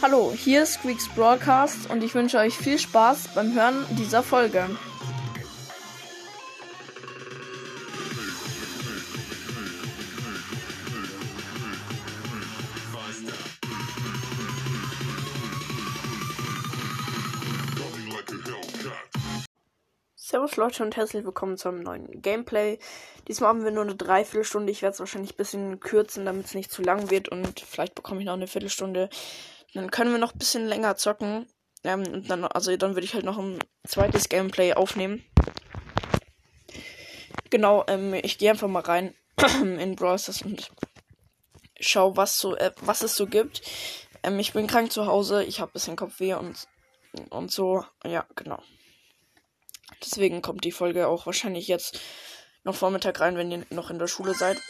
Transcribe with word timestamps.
Hallo, 0.00 0.32
hier 0.32 0.62
ist 0.62 0.74
Squeaks 0.74 1.08
Broadcast 1.08 1.90
und 1.90 2.04
ich 2.04 2.14
wünsche 2.14 2.38
euch 2.38 2.56
viel 2.56 2.78
Spaß 2.78 3.34
beim 3.34 3.52
Hören 3.52 3.84
dieser 3.98 4.22
Folge. 4.22 4.64
Servus 20.14 20.56
Leute 20.56 20.84
und 20.84 20.94
herzlich 20.96 21.24
willkommen 21.24 21.56
zu 21.56 21.70
einem 21.70 21.82
neuen 21.82 22.22
Gameplay. 22.22 22.78
Diesmal 23.26 23.48
haben 23.48 23.64
wir 23.64 23.72
nur 23.72 23.82
eine 23.82 23.96
Dreiviertelstunde. 23.96 24.70
Ich 24.70 24.82
werde 24.82 24.94
es 24.94 25.00
wahrscheinlich 25.00 25.32
ein 25.32 25.38
bisschen 25.38 25.80
kürzen, 25.80 26.24
damit 26.24 26.46
es 26.46 26.54
nicht 26.54 26.70
zu 26.70 26.82
lang 26.82 27.10
wird 27.10 27.28
und 27.28 27.58
vielleicht 27.58 27.96
bekomme 27.96 28.20
ich 28.20 28.26
noch 28.26 28.34
eine 28.34 28.46
Viertelstunde. 28.46 29.08
Dann 29.74 29.90
können 29.90 30.12
wir 30.12 30.18
noch 30.18 30.34
ein 30.34 30.38
bisschen 30.38 30.66
länger 30.66 30.96
zocken. 30.96 31.46
Ähm, 31.84 32.06
und 32.06 32.30
dann, 32.30 32.44
also 32.44 32.76
dann 32.76 32.94
würde 32.94 33.04
ich 33.04 33.14
halt 33.14 33.24
noch 33.24 33.38
ein 33.38 33.58
zweites 33.86 34.28
Gameplay 34.28 34.74
aufnehmen. 34.74 35.24
Genau, 37.50 37.84
ähm, 37.86 38.14
ich 38.14 38.38
gehe 38.38 38.50
einfach 38.50 38.68
mal 38.68 38.82
rein 38.82 39.14
in 39.62 39.96
Browsers 39.96 40.42
und 40.42 40.70
schau, 41.80 42.16
was 42.16 42.38
so, 42.38 42.56
äh, 42.56 42.72
was 42.80 43.02
es 43.02 43.16
so 43.16 43.26
gibt. 43.26 43.62
Ähm, 44.22 44.38
ich 44.38 44.52
bin 44.52 44.66
krank 44.66 44.92
zu 44.92 45.06
Hause, 45.06 45.44
ich 45.44 45.60
habe 45.60 45.70
ein 45.70 45.74
bisschen 45.74 45.96
Kopfweh 45.96 46.34
und 46.34 46.68
und 47.30 47.50
so. 47.50 47.84
Ja, 48.04 48.26
genau. 48.36 48.62
Deswegen 50.04 50.42
kommt 50.42 50.64
die 50.64 50.72
Folge 50.72 51.08
auch 51.08 51.26
wahrscheinlich 51.26 51.68
jetzt 51.68 52.00
noch 52.64 52.74
Vormittag 52.74 53.20
rein, 53.20 53.36
wenn 53.36 53.50
ihr 53.50 53.66
noch 53.70 53.90
in 53.90 53.98
der 53.98 54.06
Schule 54.06 54.34
seid. 54.34 54.60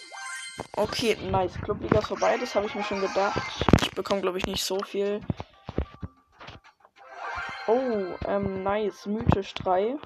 Okay, 0.77 1.17
nice. 1.31 1.55
Clubliga 1.63 1.99
ist 1.99 2.09
vorbei, 2.09 2.37
das 2.39 2.55
habe 2.55 2.67
ich 2.67 2.75
mir 2.75 2.85
schon 2.85 3.01
gedacht. 3.01 3.43
Ich 3.83 3.91
bekomme, 3.93 4.21
glaube 4.21 4.39
ich, 4.39 4.47
nicht 4.47 4.65
so 4.65 4.79
viel. 4.81 5.21
Oh, 7.67 8.15
ähm, 8.27 8.63
nice. 8.63 9.07
Mythisch 9.07 9.55
3. 9.55 9.97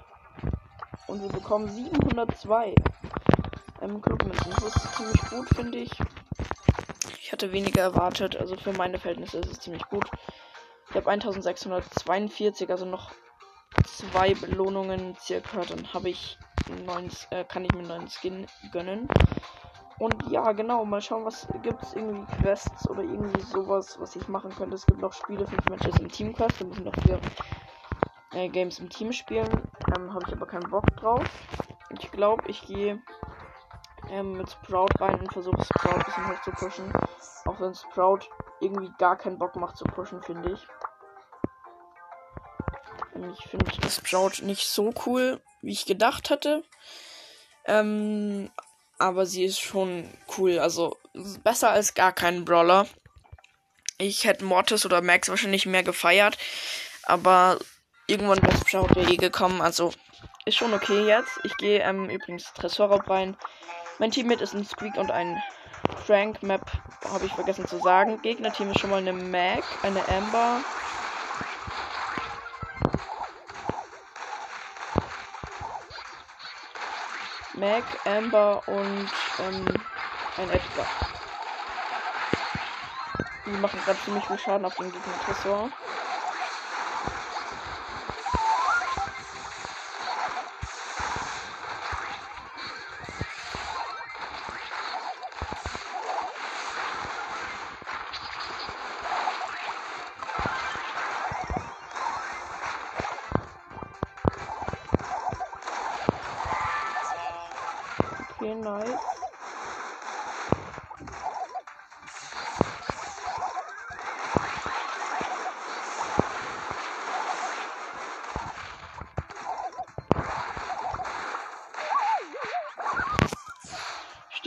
Und 1.06 1.22
wir 1.22 1.28
bekommen 1.28 1.68
702. 1.68 2.74
Ähm, 3.80 4.00
Clubmünzen. 4.00 4.52
Das 4.60 4.76
ist 4.76 4.96
ziemlich 4.96 5.20
gut, 5.30 5.48
finde 5.54 5.78
ich. 5.78 5.92
Ich 7.20 7.32
hatte 7.32 7.52
weniger 7.52 7.82
erwartet. 7.82 8.36
Also 8.36 8.56
für 8.56 8.72
meine 8.72 8.98
Verhältnisse 8.98 9.38
ist 9.38 9.50
es 9.52 9.60
ziemlich 9.60 9.84
gut. 9.88 10.08
Ich 10.90 10.96
habe 10.96 11.10
1642, 11.10 12.70
also 12.70 12.84
noch 12.84 13.12
zwei 13.86 14.34
Belohnungen 14.34 15.16
circa, 15.18 15.62
dann 15.64 15.92
habe 15.92 16.10
ich 16.10 16.38
neuen, 16.84 17.10
äh, 17.30 17.44
kann 17.44 17.64
ich 17.64 17.72
mir 17.72 17.78
einen 17.78 17.88
neuen 17.88 18.08
Skin 18.08 18.46
gönnen. 18.72 19.08
Und 20.02 20.16
ja, 20.32 20.50
genau, 20.50 20.84
mal 20.84 21.00
schauen, 21.00 21.24
was 21.24 21.46
gibt 21.62 21.80
es 21.80 21.94
irgendwie 21.94 22.26
Quests 22.42 22.90
oder 22.90 23.02
irgendwie 23.02 23.40
sowas, 23.40 24.00
was 24.00 24.16
ich 24.16 24.26
machen 24.26 24.50
könnte. 24.50 24.74
Es 24.74 24.84
gibt 24.84 25.00
noch 25.00 25.12
Spiele, 25.12 25.46
5 25.46 25.68
Matches 25.68 25.96
im 26.00 26.10
Team 26.10 26.34
Quest, 26.34 26.60
da 26.60 26.64
müssen 26.64 26.82
noch 26.82 26.94
vier 27.04 27.20
äh, 28.32 28.48
Games 28.48 28.80
im 28.80 28.90
Team 28.90 29.12
spielen. 29.12 29.48
Ähm, 29.96 30.12
habe 30.12 30.24
ich 30.26 30.32
aber 30.32 30.46
keinen 30.46 30.68
Bock 30.68 30.84
drauf. 30.96 31.22
Ich 31.90 32.10
glaube, 32.10 32.42
ich 32.48 32.62
gehe 32.62 33.00
ähm, 34.10 34.32
mit 34.32 34.50
Sprout 34.50 34.88
rein 34.98 35.20
und 35.20 35.32
versuche 35.32 35.62
Sprout 35.62 35.94
ein 35.94 36.04
bisschen 36.04 36.28
hoch 36.28 36.42
zu 36.42 36.50
pushen. 36.50 36.92
Auch 37.44 37.60
wenn 37.60 37.72
Sprout 37.72 38.26
irgendwie 38.58 38.90
gar 38.98 39.14
keinen 39.14 39.38
Bock 39.38 39.54
macht 39.54 39.76
zu 39.76 39.84
pushen, 39.84 40.20
finde 40.20 40.50
ich. 40.50 40.66
Ich 43.38 43.46
finde 43.46 43.70
Sprout 43.88 44.44
nicht 44.44 44.66
so 44.66 44.92
cool, 45.06 45.40
wie 45.60 45.70
ich 45.70 45.86
gedacht 45.86 46.28
hatte. 46.28 46.64
Ähm, 47.66 48.50
aber 49.02 49.26
sie 49.26 49.44
ist 49.44 49.60
schon 49.60 50.08
cool. 50.38 50.60
Also 50.60 50.96
besser 51.42 51.70
als 51.70 51.94
gar 51.94 52.12
keinen 52.12 52.44
Brawler. 52.44 52.86
Ich 53.98 54.24
hätte 54.24 54.44
Mortis 54.44 54.86
oder 54.86 55.02
Max 55.02 55.28
wahrscheinlich 55.28 55.66
mehr 55.66 55.82
gefeiert. 55.82 56.38
Aber 57.02 57.58
irgendwann 58.06 58.42
wäre 58.42 58.56
Sprout 58.56 59.00
eh 59.00 59.16
gekommen. 59.16 59.60
Also 59.60 59.92
ist 60.44 60.56
schon 60.56 60.72
okay 60.72 61.04
jetzt. 61.06 61.40
Ich 61.42 61.56
gehe 61.56 61.80
ähm, 61.80 62.08
übrigens 62.10 62.52
Tresorraub 62.54 63.10
rein. 63.10 63.36
Mein 63.98 64.12
Teammate 64.12 64.44
ist 64.44 64.54
ein 64.54 64.64
Squeak 64.64 64.96
und 64.96 65.10
ein 65.10 65.42
Frank. 66.06 66.42
Map 66.42 66.70
habe 67.04 67.26
ich 67.26 67.32
vergessen 67.32 67.66
zu 67.66 67.78
sagen. 67.78 68.22
Gegnerteam 68.22 68.70
ist 68.70 68.78
schon 68.78 68.90
mal 68.90 68.98
eine 68.98 69.12
Mac, 69.12 69.64
eine 69.82 70.06
Amber, 70.08 70.60
Mac, 77.62 77.84
Amber 78.04 78.60
und 78.66 79.08
ähm, 79.38 79.64
ein 80.36 80.50
Edgar. 80.50 80.86
Die 83.46 83.50
machen 83.52 83.80
gerade 83.84 84.00
ziemlich 84.00 84.24
viel 84.24 84.38
Schaden 84.40 84.66
auf 84.66 84.74
den 84.74 84.90
Gegner 84.90 85.20
Tresor. 85.24 85.70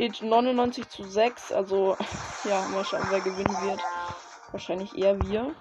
Steht 0.06 0.22
99 0.22 0.88
zu 0.88 1.04
6, 1.04 1.52
also 1.52 1.98
ja, 2.44 2.62
mal 2.68 2.86
schauen, 2.86 3.08
wer 3.10 3.22
gewinnen 3.22 3.58
wird. 3.64 3.82
Wahrscheinlich 4.52 4.96
eher 4.96 5.20
wir. 5.24 5.56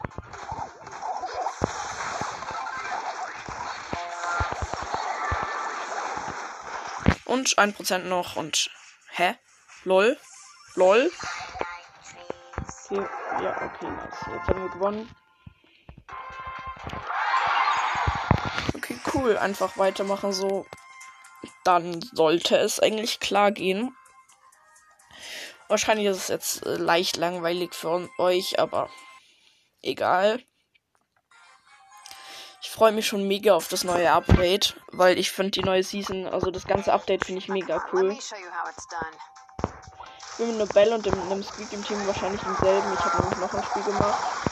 Und 7.25 7.59
1% 7.59 7.99
noch 8.01 8.37
und. 8.37 8.71
Hä? 9.13 9.35
Lol? 9.85 10.19
Lol? 10.75 11.11
Okay, 12.91 13.07
ja, 13.43 13.63
okay, 13.63 13.91
nice. 13.91 14.27
Jetzt 14.31 14.49
haben 14.49 14.63
wir 14.63 14.69
gewonnen. 14.69 15.11
Okay, 18.75 18.99
cool. 19.15 19.39
Einfach 19.39 19.79
weitermachen 19.79 20.35
so. 20.35 20.67
Dann 21.65 22.03
sollte 22.13 22.59
es 22.59 22.79
eigentlich 22.79 23.21
klar 23.21 23.51
gehen. 23.51 23.97
Wahrscheinlich 25.69 26.07
ist 26.07 26.17
es 26.17 26.29
jetzt 26.29 26.67
äh, 26.67 26.77
leicht 26.77 27.17
langweilig 27.17 27.75
für 27.75 28.09
euch, 28.19 28.59
aber 28.59 28.91
egal 29.83 30.41
freue 32.75 32.91
mich 32.91 33.07
schon 33.07 33.29
mega 33.29 33.55
auf 33.55 33.69
das 33.69 33.85
neue 33.85 34.11
Update, 34.11 34.75
weil 34.91 35.17
ich 35.17 35.31
finde 35.31 35.53
die 35.53 35.63
neue 35.63 35.85
Season, 35.85 36.27
also 36.27 36.51
das 36.51 36.67
ganze 36.67 36.93
Update 36.93 37.25
finde 37.25 37.41
ich 37.41 37.49
mega 37.49 37.81
cool. 37.93 38.11
Ich 38.19 38.31
bin 40.39 40.59
mit 40.59 40.75
Bell 40.75 40.93
und 40.93 41.07
dem, 41.07 41.15
einem 41.23 41.45
Squeak 41.45 41.73
im 41.73 41.85
Team 41.85 42.05
wahrscheinlich 42.05 42.41
demselben. 42.41 42.93
Ich 42.93 42.99
habe 42.99 43.23
nämlich 43.23 43.39
noch 43.39 43.55
ein 43.55 43.63
Spiel 43.63 43.83
gemacht. 43.85 44.44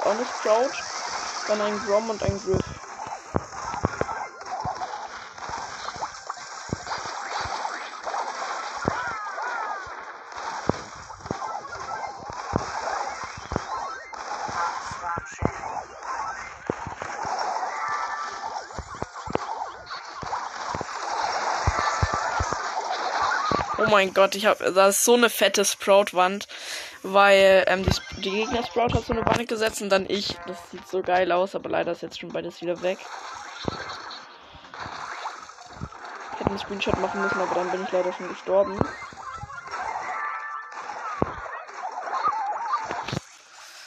Ist 0.00 0.06
auch 0.06 0.12
eine 0.12 0.24
Sprout. 0.24 0.70
Dann 1.46 1.60
ein 1.60 1.78
Grom 1.84 2.08
und 2.08 2.22
ein 2.22 2.40
Griff. 2.40 2.64
Oh 23.76 23.86
mein 23.90 24.14
Gott, 24.14 24.34
ich 24.34 24.46
habe 24.46 24.72
da 24.72 24.88
ist 24.88 25.04
so 25.04 25.14
eine 25.14 25.28
fette 25.28 25.64
Sprout-Wand, 25.64 26.46
weil 27.02 27.64
ähm, 27.66 27.82
die, 27.82 27.90
die 28.20 28.30
Gegner 28.30 28.62
Sprout 28.62 28.94
hat 28.94 29.04
so 29.04 29.12
eine 29.12 29.24
Wand 29.24 29.48
gesetzt 29.48 29.82
und 29.82 29.88
dann 29.90 30.06
ich. 30.08 30.36
Das 30.46 30.70
sieht 30.70 30.86
so 30.86 31.02
geil 31.02 31.32
aus, 31.32 31.54
aber 31.54 31.70
leider 31.70 31.92
ist 31.92 32.02
jetzt 32.02 32.20
schon 32.20 32.30
beides 32.30 32.60
wieder 32.60 32.80
weg. 32.82 32.98
Ich 36.32 36.40
hätte 36.40 36.50
einen 36.50 36.58
Screenshot 36.58 36.98
machen 37.00 37.22
müssen, 37.22 37.40
aber 37.40 37.54
dann 37.54 37.70
bin 37.70 37.82
ich 37.82 37.92
leider 37.92 38.12
schon 38.12 38.28
gestorben. 38.28 38.78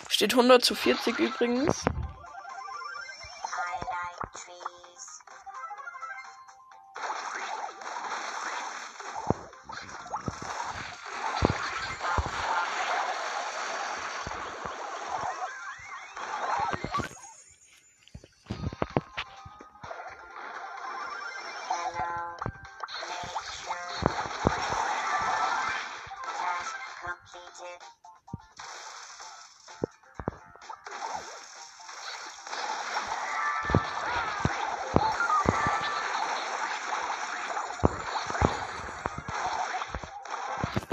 Steht 0.09 0.33
100 0.33 0.63
zu 0.63 0.75
40 0.75 1.19
übrigens. 1.19 1.85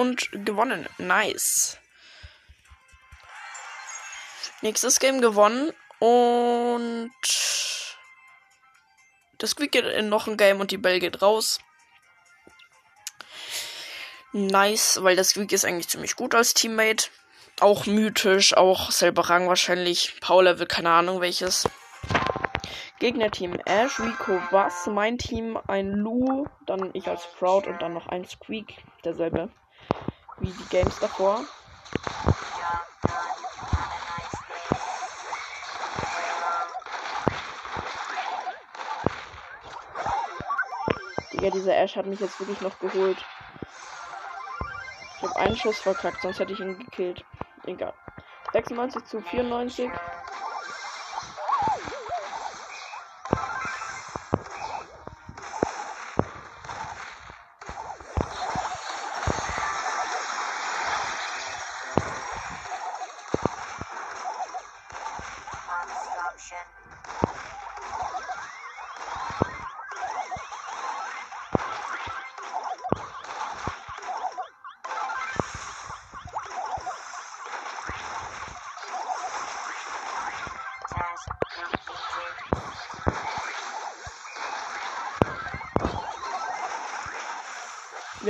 Und 0.01 0.31
gewonnen. 0.33 0.89
Nice. 0.99 1.80
Nächstes 4.63 5.01
Game 5.01 5.21
gewonnen 5.21 5.73
und 6.01 7.13
das 9.39 9.51
Squeak 9.51 9.73
geht 9.73 9.87
in 9.87 10.09
noch 10.11 10.27
ein 10.27 10.37
Game 10.37 10.61
und 10.61 10.71
die 10.71 10.77
Bell 10.77 11.01
geht 11.01 11.23
raus. 11.23 11.61
Nice, 14.33 15.03
weil 15.03 15.17
das 15.17 15.31
Squeak 15.31 15.51
ist 15.53 15.65
eigentlich 15.65 15.89
ziemlich 15.89 16.15
gut 16.15 16.35
als 16.35 16.55
Teammate. 16.55 17.09
Auch 17.61 17.87
mythisch, 17.87 18.57
auch 18.57 18.91
selber 18.91 19.29
Rang 19.29 19.49
wahrscheinlich. 19.49 20.21
Power-Level, 20.21 20.67
keine 20.67 20.91
Ahnung 20.91 21.21
welches. 21.21 21.69
Gegnerteam 23.01 23.59
Ash, 23.65 23.99
Rico, 23.99 24.41
Bass, 24.51 24.87
mein 24.87 25.17
Team 25.17 25.59
ein 25.67 25.93
Lu, 25.93 26.47
dann 26.67 26.91
ich 26.93 27.09
als 27.09 27.27
Proud 27.39 27.67
und 27.67 27.81
dann 27.81 27.95
noch 27.95 28.09
ein 28.09 28.27
Squeak, 28.27 28.77
derselbe 29.05 29.51
wie 30.39 30.51
die 30.53 30.69
Games 30.69 30.99
davor. 31.01 31.45
Digga, 41.41 41.53
dieser 41.53 41.75
Ash 41.75 41.97
hat 41.97 42.05
mich 42.05 42.21
jetzt 42.21 42.39
wirklich 42.39 42.61
noch 42.61 42.79
geholt. 42.81 43.17
Ich 45.17 45.23
habe 45.23 45.37
einen 45.37 45.57
Schuss 45.57 45.79
verkackt, 45.81 46.21
sonst 46.21 46.39
hätte 46.39 46.53
ich 46.53 46.61
ihn 46.61 46.79
gekillt. 46.79 47.25
Egal. 47.65 47.95
96 48.53 49.05
zu 49.05 49.23
94. 49.23 49.91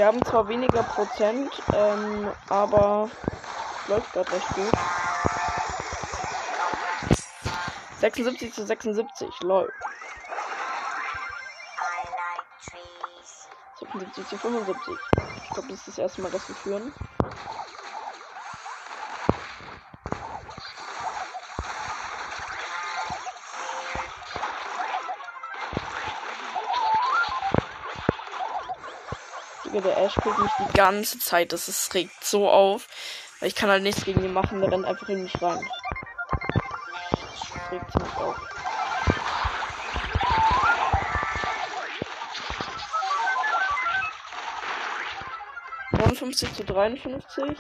Wir 0.01 0.07
haben 0.07 0.25
zwar 0.25 0.49
weniger 0.49 0.83
Prozent, 0.83 1.63
ähm, 1.75 2.33
aber 2.49 3.11
läuft 3.87 4.11
gerade 4.15 4.33
recht 4.33 4.49
gut. 4.55 4.73
76 7.99 8.55
zu 8.55 8.65
76, 8.65 9.29
lol. 9.43 9.71
76 13.79 14.27
zu 14.27 14.39
75. 14.39 14.95
Ich 15.45 15.51
glaube, 15.51 15.69
das 15.69 15.81
ist 15.81 15.89
das 15.89 15.99
erste 15.99 16.23
Mal, 16.23 16.31
dass 16.31 16.49
wir 16.49 16.57
führen. 16.57 16.95
Digga, 29.73 29.81
der 29.83 29.99
Ash 29.99 30.15
guckt 30.17 30.39
mich 30.39 30.51
die 30.59 30.77
ganze 30.77 31.19
Zeit. 31.19 31.53
Das 31.53 31.69
ist, 31.69 31.95
regt 31.95 32.25
so 32.25 32.49
auf. 32.49 32.89
Ich 33.41 33.55
kann 33.55 33.71
halt 33.71 33.83
nichts 33.83 34.05
gegen 34.05 34.25
ihn 34.25 34.33
machen. 34.33 34.61
Der 34.61 34.71
rennt 34.71 34.85
einfach 34.85 35.09
in 35.09 35.23
mich 35.23 35.41
rein. 35.41 35.61
Das 37.11 37.73
regt 37.73 37.93
ziemlich 37.93 38.17
auf. 38.17 38.37
zu 46.61 46.65
53. 46.65 47.57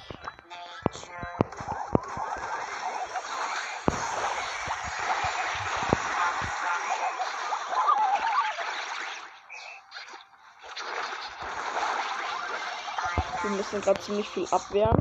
Wir 13.50 13.56
müssen 13.56 13.81
gerade 13.81 14.00
ziemlich 14.00 14.29
viel 14.29 14.47
abwehren. 14.52 15.00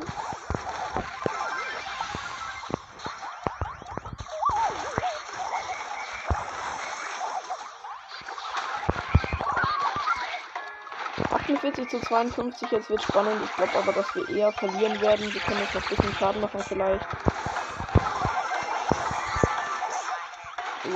zu 11.89 11.99
52, 11.99 12.71
jetzt 12.71 12.89
wird 12.89 13.01
spannend. 13.01 13.41
Ich 13.43 13.55
glaube 13.55 13.77
aber, 13.77 13.93
dass 13.93 14.13
wir 14.15 14.29
eher 14.29 14.51
verlieren 14.51 15.01
werden. 15.01 15.33
Wir 15.33 15.41
können 15.41 15.59
jetzt 15.59 15.75
noch 15.75 15.83
ein 15.83 15.89
bisschen 15.89 16.13
Schaden 16.13 16.41
machen 16.41 16.59
vielleicht. 16.61 17.07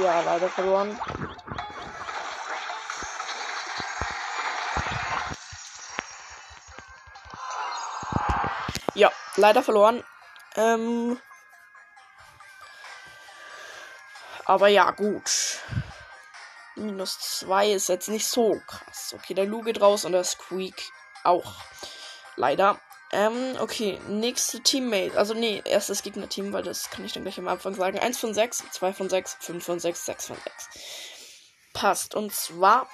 Ja, 0.02 0.22
leider 0.22 0.50
verloren. 0.50 1.00
Leider 9.36 9.64
verloren. 9.64 10.04
Ähm 10.56 11.20
aber 14.46 14.68
ja, 14.68 14.92
gut. 14.92 15.60
Minus 16.76 17.20
2 17.20 17.72
ist 17.72 17.90
jetzt 17.90 18.10
nicht 18.10 18.28
so 18.28 18.60
krass. 18.68 19.14
Okay, 19.18 19.34
der 19.34 19.46
Lu 19.46 19.62
geht 19.62 19.82
raus 19.82 20.06
und 20.06 20.12
der 20.12 20.24
Squeak 20.24 20.92
auch. 21.24 21.54
Leider. 22.36 22.80
Ähm, 23.12 23.56
okay, 23.60 24.00
nächste 24.08 24.62
Teammate. 24.62 25.16
Also, 25.16 25.36
nee, 25.36 25.62
erstes 25.66 26.02
Gegner-Team, 26.02 26.52
weil 26.52 26.64
das 26.64 26.90
kann 26.90 27.06
ich 27.06 27.14
dann 27.14 27.22
gleich 27.22 27.38
am 27.38 27.48
Anfang 27.48 27.76
sagen. 27.76 28.00
1 28.00 28.18
von 28.18 28.34
6, 28.34 28.64
2 28.72 28.94
von 28.94 29.10
6, 29.10 29.38
5 29.40 29.64
von 29.64 29.80
6, 29.80 30.06
6 30.06 30.28
von 30.28 30.38
6. 30.44 30.70
Passt. 31.74 32.16
Und 32.16 32.34
zwar 32.34 32.90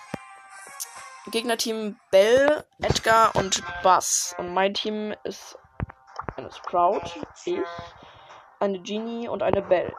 Gegnerteam 1.27 1.97
Bell, 2.11 2.65
Edgar 2.81 3.33
und 3.37 3.63
Buzz. 3.81 4.35
Und 4.37 4.53
mein 4.53 4.73
Team 4.73 5.15
ist 5.23 5.57
eine 6.39 6.51
Sprout, 6.51 7.01
ich, 7.45 7.59
eine 8.59 8.79
Genie 8.79 9.27
und 9.27 9.43
eine 9.43 9.61
Bell. 9.61 9.93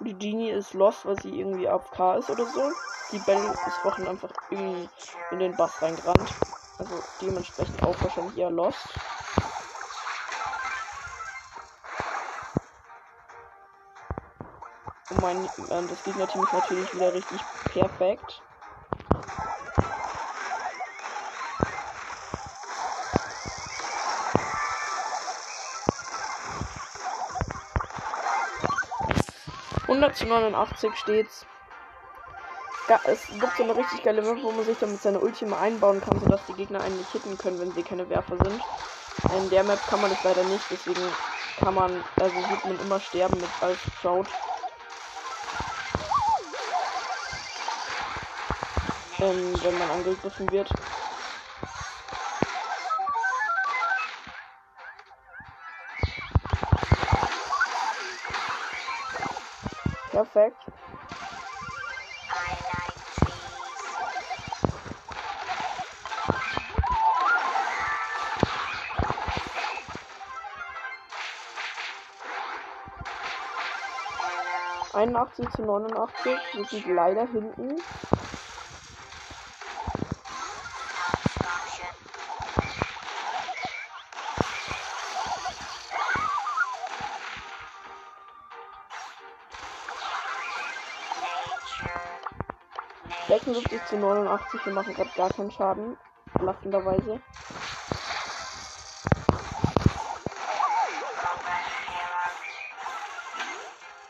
Die 0.00 0.14
Genie 0.18 0.50
ist 0.50 0.74
lost, 0.74 1.06
weil 1.06 1.20
sie 1.20 1.40
irgendwie 1.40 1.68
AFK 1.68 2.16
ist 2.18 2.30
oder 2.30 2.44
so. 2.44 2.70
Die 3.12 3.18
Bell 3.18 3.56
ist 3.66 3.78
vorhin 3.78 4.06
einfach 4.06 4.30
irgendwie 4.50 4.88
in 5.30 5.38
den 5.38 5.56
Bass 5.56 5.80
reingerannt. 5.80 6.34
Also 6.78 7.02
dementsprechend 7.22 7.82
auch 7.82 8.00
wahrscheinlich 8.02 8.36
eher 8.36 8.50
lost. 8.50 8.86
Mein, 15.26 15.44
äh, 15.44 15.88
das 15.88 16.02
Gegnerteam 16.04 16.44
ist 16.44 16.52
natürlich 16.52 16.94
wieder 16.94 17.12
richtig 17.12 17.40
perfekt. 17.72 18.42
zu 30.16 30.26
89 30.26 30.94
steht's. 30.96 31.46
es 33.04 33.26
gibt 33.26 33.56
so 33.56 33.64
eine 33.64 33.76
richtig 33.76 34.02
geile 34.02 34.22
Map, 34.22 34.42
wo 34.42 34.50
man 34.50 34.64
sich 34.64 34.78
dann 34.78 34.92
mit 34.92 35.02
seiner 35.02 35.22
Ultima 35.22 35.58
einbauen 35.58 36.00
kann, 36.00 36.18
sodass 36.20 36.40
die 36.46 36.54
Gegner 36.54 36.80
einen 36.80 36.96
nicht 36.96 37.12
hitten 37.12 37.36
können, 37.36 37.60
wenn 37.60 37.72
sie 37.72 37.82
keine 37.82 38.08
Werfer 38.08 38.36
sind. 38.36 38.62
In 39.36 39.50
der 39.50 39.64
Map 39.64 39.80
kann 39.88 40.00
man 40.00 40.10
das 40.10 40.22
leider 40.24 40.44
nicht, 40.44 40.64
deswegen 40.70 41.02
kann 41.58 41.74
man, 41.74 42.04
also 42.16 42.34
wird 42.34 42.64
man 42.64 42.80
immer 42.80 43.00
sterben 43.00 43.38
mit 43.40 43.50
als 43.60 43.78
Sprout. 43.98 44.26
Ähm, 49.18 49.54
wenn 49.62 49.78
man 49.78 49.90
angegriffen 49.90 50.50
wird. 50.50 50.70
Perfekt. 60.10 60.56
Zu 75.56 75.62
89. 75.62 76.38
Wir 76.54 76.64
sind 76.64 76.86
leider 76.86 77.26
hinten. 77.26 77.82
76 93.46 93.80
zu 93.88 93.96
89. 93.96 94.66
Wir 94.66 94.72
machen 94.72 94.94
gerade 94.94 95.10
gar 95.14 95.30
keinen 95.30 95.52
Schaden. 95.52 95.96
Lachenderweise. 96.40 97.20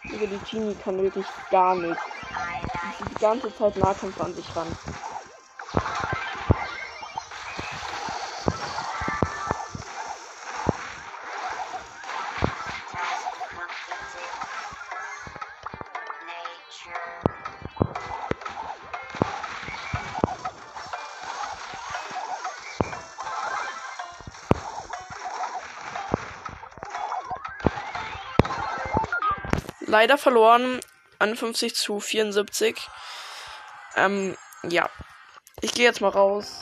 Über 0.04 0.26
die 0.26 0.40
Genie 0.50 0.74
kann 0.76 1.02
wirklich 1.02 1.26
gar 1.50 1.74
nichts. 1.74 2.02
Die 3.10 3.20
ganze 3.20 3.54
Zeit 3.54 3.76
Nahkampf 3.76 4.18
an 4.20 4.34
sich 4.34 4.56
ran. 4.56 4.68
Leider 29.86 30.18
verloren. 30.18 30.80
51 31.18 31.74
zu 31.74 32.00
74. 32.00 32.76
Ähm, 33.96 34.36
ja. 34.64 34.88
Ich 35.62 35.72
gehe 35.72 35.86
jetzt 35.86 36.00
mal 36.00 36.10
raus. 36.10 36.60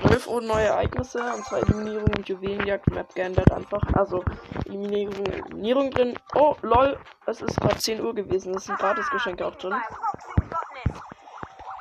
12 0.00 0.28
Uhr 0.28 0.40
neue 0.40 0.66
Ereignisse, 0.66 1.20
und 1.34 1.44
zwar 1.44 1.58
Eliminierung 1.58 2.08
und 2.16 2.28
Juwelenjagd, 2.28 2.86
Map 2.88 3.12
geändert 3.14 3.50
einfach. 3.50 3.82
Also 3.94 4.24
Eliminierung, 4.66 5.26
Eliminierung 5.26 5.90
drin. 5.90 6.18
Oh, 6.34 6.54
lol, 6.62 6.98
es 7.26 7.40
ist 7.40 7.60
gerade 7.60 7.76
10 7.76 8.00
Uhr 8.00 8.14
gewesen. 8.14 8.54
Es 8.54 8.66
sind 8.66 8.78
Gratisgeschenke 8.78 9.44
auch 9.44 9.56
drin. 9.56 9.74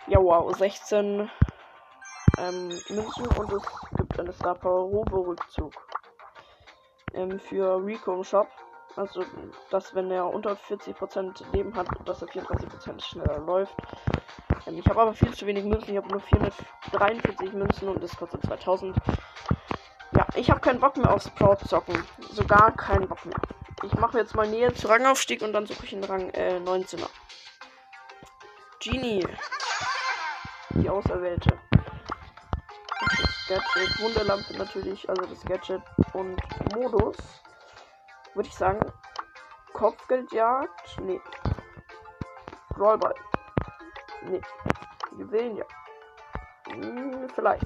Ja, 0.08 0.20
wow, 0.20 0.56
16 0.58 1.30
ähm, 2.40 2.70
Münzen 2.90 3.28
und 3.28 3.52
es 3.52 3.64
gibt 3.98 4.20
eine 4.20 4.34
Star 4.34 4.56
Power 4.56 4.90
Robo 4.90 5.22
Rückzug. 5.22 5.74
Ähm, 7.14 7.40
für 7.40 7.84
Rico 7.86 8.24
Shop. 8.24 8.48
Also, 8.98 9.24
dass 9.70 9.94
wenn 9.94 10.10
er 10.10 10.26
unter 10.26 10.54
40% 10.54 11.52
Leben 11.54 11.76
hat, 11.76 11.88
dass 12.06 12.24
er 12.24 12.28
34% 12.30 13.00
schneller 13.00 13.38
läuft. 13.38 13.76
Ähm, 14.66 14.80
ich 14.80 14.88
habe 14.88 15.00
aber 15.00 15.14
viel 15.14 15.32
zu 15.36 15.46
wenig 15.46 15.66
Münzen. 15.66 15.92
Ich 15.92 15.98
habe 15.98 16.08
nur 16.08 16.20
443 16.20 17.54
Münzen 17.54 17.90
und 17.90 18.02
das 18.04 18.18
kostet 18.18 18.42
2000. 18.42 18.98
Ja, 20.14 20.28
ich 20.34 20.50
habe 20.50 20.62
keinen 20.62 20.80
Bock 20.80 20.98
mehr 20.98 21.14
auf 21.14 21.22
Sprout 21.22 21.64
zocken. 21.68 22.04
Sogar 22.32 22.76
keinen 22.76 23.08
Bock 23.08 23.24
mehr. 23.24 23.40
Ich 23.84 23.94
mache 23.94 24.18
jetzt 24.18 24.34
mal 24.34 24.48
Nähe 24.48 24.74
zu 24.74 24.88
Rangaufstieg 24.88 25.44
und 25.44 25.54
dann 25.54 25.68
suche 25.68 25.86
ich 25.86 25.94
einen 25.94 26.04
Rang 26.04 26.32
äh, 26.32 26.60
19er. 26.66 27.08
Genie. 28.80 29.28
Die 30.72 30.90
Auserwählte. 30.90 31.60
Das 33.48 33.48
Gadget, 33.48 34.00
Wunderlampe 34.00 34.58
natürlich, 34.58 35.08
also 35.08 35.22
das 35.24 35.46
Gadget 35.46 35.84
und 36.14 36.42
Modus 36.74 37.16
würde 38.38 38.50
ich 38.50 38.56
sagen, 38.56 38.80
Kopfgeldjagd? 39.74 41.02
Nee. 41.02 41.20
Rollball. 42.78 43.16
Nee. 44.30 44.42
Juwelenjagd. 45.18 45.72
Hm, 46.70 47.28
vielleicht. 47.34 47.66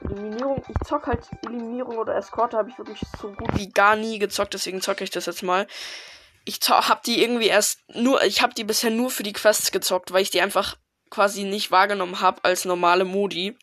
Eliminierung. 0.00 0.62
Ich 0.68 0.76
zock 0.86 1.06
halt 1.06 1.28
Eliminierung 1.46 1.98
oder 1.98 2.16
Eskorte 2.16 2.56
habe 2.56 2.70
ich 2.70 2.78
wirklich 2.78 3.00
so 3.20 3.32
gut 3.32 3.56
wie 3.56 3.68
gar 3.68 3.96
nie 3.96 4.18
gezockt, 4.18 4.54
deswegen 4.54 4.80
zocke 4.80 5.04
ich 5.04 5.10
das 5.10 5.26
jetzt 5.26 5.42
mal. 5.42 5.66
Ich 6.44 6.58
hab 6.68 7.02
die 7.02 7.22
irgendwie 7.22 7.46
erst 7.46 7.80
nur, 7.88 8.22
ich 8.24 8.42
habe 8.42 8.54
die 8.54 8.64
bisher 8.64 8.90
nur 8.90 9.10
für 9.10 9.22
die 9.22 9.32
Quests 9.32 9.70
gezockt, 9.70 10.12
weil 10.12 10.22
ich 10.22 10.30
die 10.30 10.40
einfach 10.40 10.76
quasi 11.10 11.44
nicht 11.44 11.70
wahrgenommen 11.70 12.20
habe 12.20 12.42
als 12.42 12.64
normale 12.64 13.04
Modi. 13.04 13.56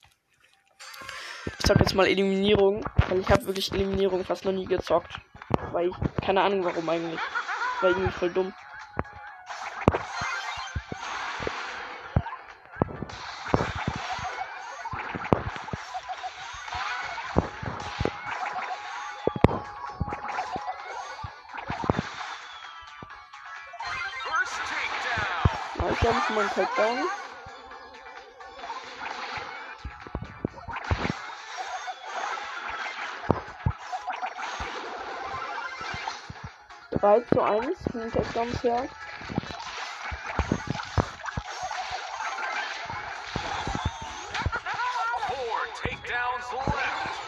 Ich 1.45 1.65
zock 1.65 1.79
jetzt 1.79 1.95
mal 1.95 2.07
Eliminierung, 2.07 2.85
weil 3.09 3.19
ich 3.19 3.29
habe 3.29 3.45
wirklich 3.45 3.71
Eliminierung 3.73 4.23
fast 4.23 4.45
noch 4.45 4.53
nie 4.53 4.65
gezockt. 4.65 5.19
Weil 5.71 5.89
ich, 5.89 5.95
keine 6.21 6.41
Ahnung 6.41 6.63
warum 6.63 6.89
eigentlich. 6.89 7.19
War 7.81 7.89
irgendwie 7.89 8.11
voll 8.11 8.29
dumm. 8.31 8.53
3 37.09 37.21
zu 37.21 37.41
1 37.41 37.65
von 37.91 38.01
den 38.01 38.11
Takedowns 38.11 38.63
her. 38.63 38.87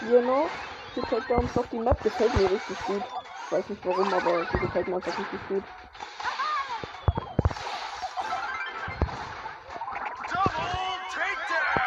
Hier 0.01 0.21
noch. 0.21 0.49
Die 0.95 1.01
Takedowns 1.01 1.55
noch. 1.55 1.65
Die 1.71 1.79
Map 1.79 2.03
gefällt 2.03 2.35
mir 2.35 2.51
richtig 2.51 2.79
gut. 2.85 3.03
Ich 3.45 3.51
weiß 3.51 3.69
nicht 3.69 3.83
warum, 3.83 4.13
aber 4.13 4.45
sie 4.51 4.59
gefällt 4.59 4.87
mir 4.87 4.97
einfach 4.97 5.17
richtig 5.17 5.47
gut. 5.47 5.63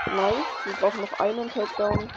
Nice. 0.06 0.34
Wir 0.64 0.72
brauchen 0.80 1.00
noch 1.00 1.20
einen 1.20 1.48
Takedown. 1.48 2.12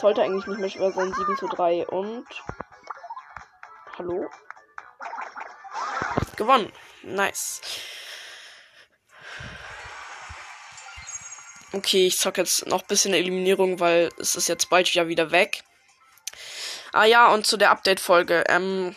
Sollte 0.00 0.22
eigentlich 0.22 0.46
nicht 0.46 0.58
mehr 0.58 0.70
schwer 0.70 0.92
sein. 0.92 1.12
7 1.12 1.36
zu 1.36 1.46
3 1.46 1.86
und. 1.88 2.26
Hallo? 3.98 4.30
Gewonnen. 6.36 6.72
Nice. 7.02 7.60
Okay, 11.72 12.06
ich 12.06 12.18
zock 12.18 12.38
jetzt 12.38 12.66
noch 12.66 12.80
ein 12.80 12.86
bisschen 12.88 13.12
Eliminierung, 13.12 13.78
weil 13.78 14.08
es 14.16 14.36
ist 14.36 14.48
jetzt 14.48 14.70
bald 14.70 14.92
ja 14.94 15.06
wieder 15.06 15.32
weg. 15.32 15.64
Ah 16.92 17.04
ja, 17.04 17.28
und 17.32 17.46
zu 17.46 17.58
der 17.58 17.70
Update-Folge. 17.70 18.44
Ähm, 18.48 18.96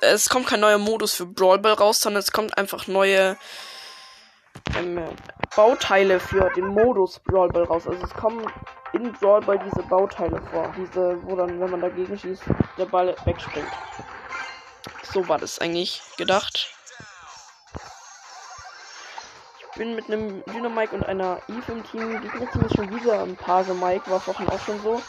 es 0.00 0.30
kommt 0.30 0.46
kein 0.46 0.60
neuer 0.60 0.78
Modus 0.78 1.14
für 1.14 1.26
Brawl 1.26 1.58
Ball 1.58 1.74
raus, 1.74 2.00
sondern 2.00 2.22
es 2.22 2.32
kommt 2.32 2.56
einfach 2.56 2.86
neue 2.86 3.36
ähm, 4.78 5.00
Bauteile 5.54 6.20
für 6.20 6.50
den 6.50 6.66
Modus 6.66 7.18
Brawl 7.20 7.48
Ball 7.48 7.64
raus. 7.64 7.86
Also 7.86 8.04
es 8.04 8.14
kommen 8.14 8.46
in 8.92 9.12
Brawl 9.12 9.40
Ball 9.40 9.58
diese 9.58 9.82
Bauteile 9.86 10.40
vor. 10.50 10.72
Diese, 10.76 11.18
wo 11.24 11.36
dann, 11.36 11.58
wenn 11.60 11.70
man 11.70 11.80
dagegen 11.80 12.18
schießt, 12.18 12.42
der 12.78 12.84
Ball 12.84 13.16
wegspringt. 13.24 13.72
So 15.02 15.26
war 15.28 15.38
das 15.38 15.58
eigentlich 15.58 16.02
gedacht. 16.18 16.74
Ich 19.60 19.78
bin 19.78 19.94
mit 19.94 20.10
einem 20.10 20.42
Dynamike 20.44 20.94
und 20.94 21.06
einer 21.06 21.38
Eve 21.48 21.72
im 21.72 21.84
Team. 21.84 22.20
Gegnerteam 22.20 22.62
ist 22.62 22.76
schon 22.76 22.94
wieder 22.94 23.22
ein 23.22 23.36
Page 23.36 23.68
Mike, 23.68 24.10
war 24.10 24.20
vorhin 24.20 24.48
auch 24.48 24.60
schon 24.60 24.80
so. 24.80 25.00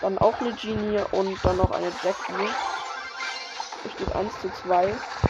Dann 0.00 0.18
auch 0.18 0.40
eine 0.40 0.52
Genie 0.52 1.00
und 1.12 1.38
dann 1.44 1.56
noch 1.56 1.70
eine 1.70 1.88
Jackie. 2.02 2.48
Es 3.84 3.92
steht 3.92 4.14
1 4.14 4.40
zu 4.40 4.50
2. 4.50 4.92
2 4.92 5.25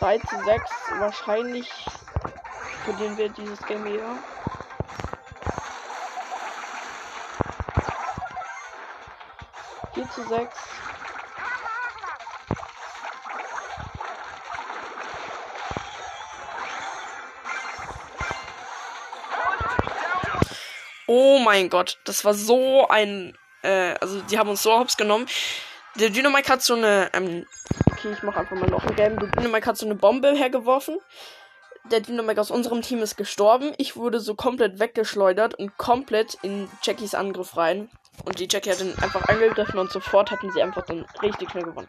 3 0.00 0.18
zu 0.18 0.44
6 0.44 0.70
wahrscheinlich 0.98 1.68
verlieren 2.84 3.16
wir 3.16 3.28
dieses 3.30 3.60
Game 3.66 3.84
hier. 3.84 4.04
Vier 9.94 10.10
zu 10.10 10.22
6 10.28 10.56
Oh 21.10 21.38
mein 21.38 21.70
Gott, 21.70 21.98
das 22.04 22.24
war 22.26 22.34
so 22.34 22.86
ein. 22.88 23.36
Äh, 23.62 23.94
also, 24.00 24.20
die 24.20 24.38
haben 24.38 24.50
uns 24.50 24.62
so 24.62 24.78
hops 24.78 24.96
genommen. 24.98 25.26
Der 25.94 26.10
Dynamik 26.10 26.50
hat 26.50 26.62
so 26.62 26.74
eine 26.74 27.10
ähm, 27.14 27.46
okay, 27.98 28.12
ich 28.12 28.22
mache 28.22 28.40
einfach 28.40 28.56
mal 28.56 28.70
noch 28.70 28.84
ein 28.84 28.96
Game. 28.96 29.18
Der 29.18 29.28
Dynamite 29.28 29.66
hat 29.66 29.76
so 29.76 29.86
eine 29.86 29.94
Bombe 29.94 30.32
hergeworfen. 30.32 30.98
Der 31.90 32.00
Dynamite 32.00 32.40
aus 32.40 32.50
unserem 32.50 32.82
Team 32.82 33.00
ist 33.00 33.16
gestorben. 33.16 33.72
Ich 33.78 33.96
wurde 33.96 34.20
so 34.20 34.34
komplett 34.34 34.78
weggeschleudert 34.78 35.54
und 35.54 35.76
komplett 35.78 36.34
in 36.42 36.68
Jackies 36.82 37.14
Angriff 37.14 37.56
rein. 37.56 37.88
Und 38.24 38.38
die 38.40 38.48
Jackie 38.50 38.70
hat 38.70 38.80
dann 38.80 38.98
einfach 38.98 39.28
angegriffen 39.28 39.78
und 39.78 39.90
sofort 39.90 40.30
hatten 40.30 40.50
sie 40.52 40.62
einfach 40.62 40.84
dann 40.84 41.06
richtig 41.22 41.50
schnell 41.50 41.64
gewonnen. 41.64 41.88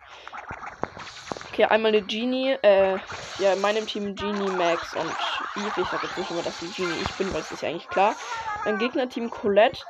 Okay, 1.51 1.65
einmal 1.65 1.89
eine 1.89 2.01
Genie, 2.01 2.55
äh, 2.61 2.97
ja, 3.39 3.53
in 3.53 3.61
meinem 3.61 3.85
Team 3.87 4.15
Genie, 4.15 4.49
Max 4.51 4.93
und 4.93 5.11
Eve. 5.55 5.81
Ich 5.81 5.87
sag 5.87 6.03
jetzt 6.03 6.17
nicht 6.17 6.31
immer, 6.31 6.43
dass 6.43 6.59
die 6.59 6.71
Genie 6.71 7.01
ich 7.01 7.11
bin, 7.13 7.33
weil 7.33 7.41
es 7.41 7.51
ist 7.51 7.61
ja 7.61 7.69
eigentlich 7.69 7.89
klar. 7.89 8.15
Mein 8.63 8.77
Gegnerteam 8.77 9.29
Colette, 9.29 9.81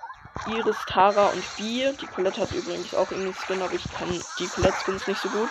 Iris, 0.48 0.78
Tara 0.88 1.28
und 1.28 1.44
Bee. 1.58 1.92
Die 2.02 2.08
Colette 2.08 2.42
hat 2.42 2.52
übrigens 2.54 2.96
auch 2.96 3.12
irgendwie 3.12 3.34
Skin, 3.34 3.62
aber 3.62 3.74
ich 3.74 3.84
kann 3.94 4.10
die 4.40 4.48
Colette-Skins 4.48 5.08
nicht 5.08 5.22
so 5.22 5.30
gut. 5.30 5.50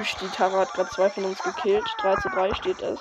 Tschüss, 0.00 0.16
die 0.18 0.28
Tara 0.28 0.60
hat 0.60 0.72
gerade 0.72 0.88
zwei 0.90 1.10
von 1.10 1.26
uns 1.26 1.42
gekillt. 1.42 1.84
3 1.98 2.14
zu 2.16 2.30
3 2.30 2.54
steht 2.54 2.80
es. 2.80 2.98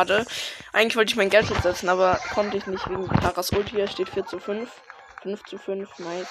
Schade. 0.00 0.24
Eigentlich 0.72 0.96
wollte 0.96 1.10
ich 1.10 1.16
mein 1.16 1.28
Geld 1.28 1.46
setzen, 1.62 1.90
aber 1.90 2.18
konnte 2.32 2.56
ich 2.56 2.66
nicht 2.66 2.88
wegen 2.88 3.06
Taras 3.06 3.52
Ulti. 3.52 3.72
Hier 3.72 3.86
steht 3.86 4.08
4 4.08 4.24
zu 4.24 4.38
5. 4.38 4.70
5 5.22 5.44
zu 5.44 5.58
5, 5.58 5.98
nice. 5.98 6.26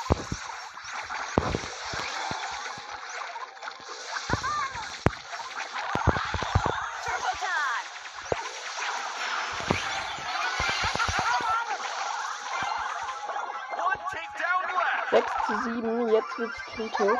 Sechs 15.12 15.32
zu 15.46 15.64
sieben, 15.64 16.10
jetzt 16.10 16.40
wird's 16.40 16.60
kritisch. 16.74 17.20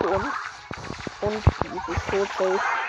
Und, 0.00 0.32
und 1.20 1.44
dieses 1.62 2.06
Tod 2.06 2.28
Ja. 2.38 2.79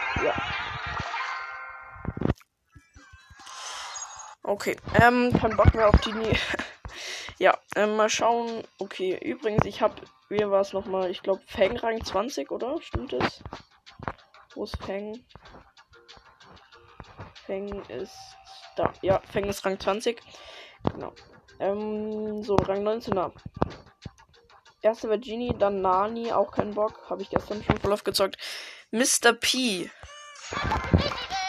Okay, 4.62 4.78
ähm, 5.02 5.34
kein 5.34 5.58
Bock 5.58 5.74
mehr 5.74 5.89
auf 5.89 6.00
die. 6.02 6.13
ja, 7.39 7.58
ähm, 7.76 7.95
mal 7.95 8.10
schauen. 8.10 8.63
Okay, 8.78 9.17
übrigens, 9.19 9.65
ich 9.65 9.82
habe, 9.82 9.95
wie 10.30 10.47
war 10.47 10.62
es 10.62 10.71
nochmal? 10.71 11.10
Ich 11.10 11.24
glaube, 11.24 11.41
Fang 11.47 11.76
Rang 11.78 12.06
20, 12.06 12.52
oder? 12.52 12.80
Stimmt 12.80 13.12
es? 13.13 13.41
Wo 14.54 14.65
ist 14.65 14.78
Fang? 14.78 15.19
Fang 17.47 17.84
ist 17.89 18.15
da. 18.76 18.93
Ja, 19.02 19.19
Fang 19.34 19.45
ist 19.45 19.65
Rang 19.65 19.80
20. 19.80 20.21
Genau. 20.93 21.12
Ähm, 21.60 22.43
so, 22.43 22.54
Rang 22.54 22.88
19er. 22.88 23.32
Erste 24.84 25.10
war 25.10 25.17
Genie, 25.17 25.56
dann 25.58 25.82
Nani, 25.82 26.32
auch 26.32 26.52
kein 26.52 26.76
Bock. 26.76 27.10
Habe 27.10 27.24
ich 27.24 27.32
gestern 27.32 27.63
schon 27.63 27.80
voll 27.80 27.93
aufgezockt. 27.93 28.38
Mr. 28.91 29.34
P. 29.34 29.89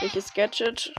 Welches 0.01 0.33
Gadget? 0.33 0.95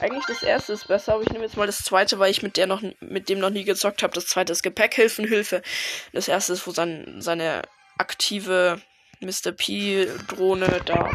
Eigentlich 0.00 0.24
das 0.26 0.42
erste 0.42 0.72
ist 0.72 0.88
besser, 0.88 1.14
aber 1.14 1.22
ich 1.22 1.28
nehme 1.28 1.44
jetzt 1.44 1.58
mal 1.58 1.66
das 1.66 1.84
zweite, 1.84 2.18
weil 2.18 2.30
ich 2.30 2.42
mit 2.42 2.56
der 2.56 2.66
noch 2.66 2.80
mit 3.00 3.28
dem 3.28 3.38
noch 3.38 3.50
nie 3.50 3.64
gezockt 3.64 4.02
habe. 4.02 4.14
Das 4.14 4.26
zweite 4.26 4.52
ist 4.52 4.62
Gepäckhilfenhilfe. 4.62 5.60
Das 6.14 6.26
erste 6.26 6.54
ist, 6.54 6.66
wo 6.66 6.70
sein, 6.70 7.16
seine 7.18 7.62
aktive 7.98 8.80
Mr. 9.20 9.52
P 9.52 10.06
Drohne 10.28 10.80
da 10.86 11.10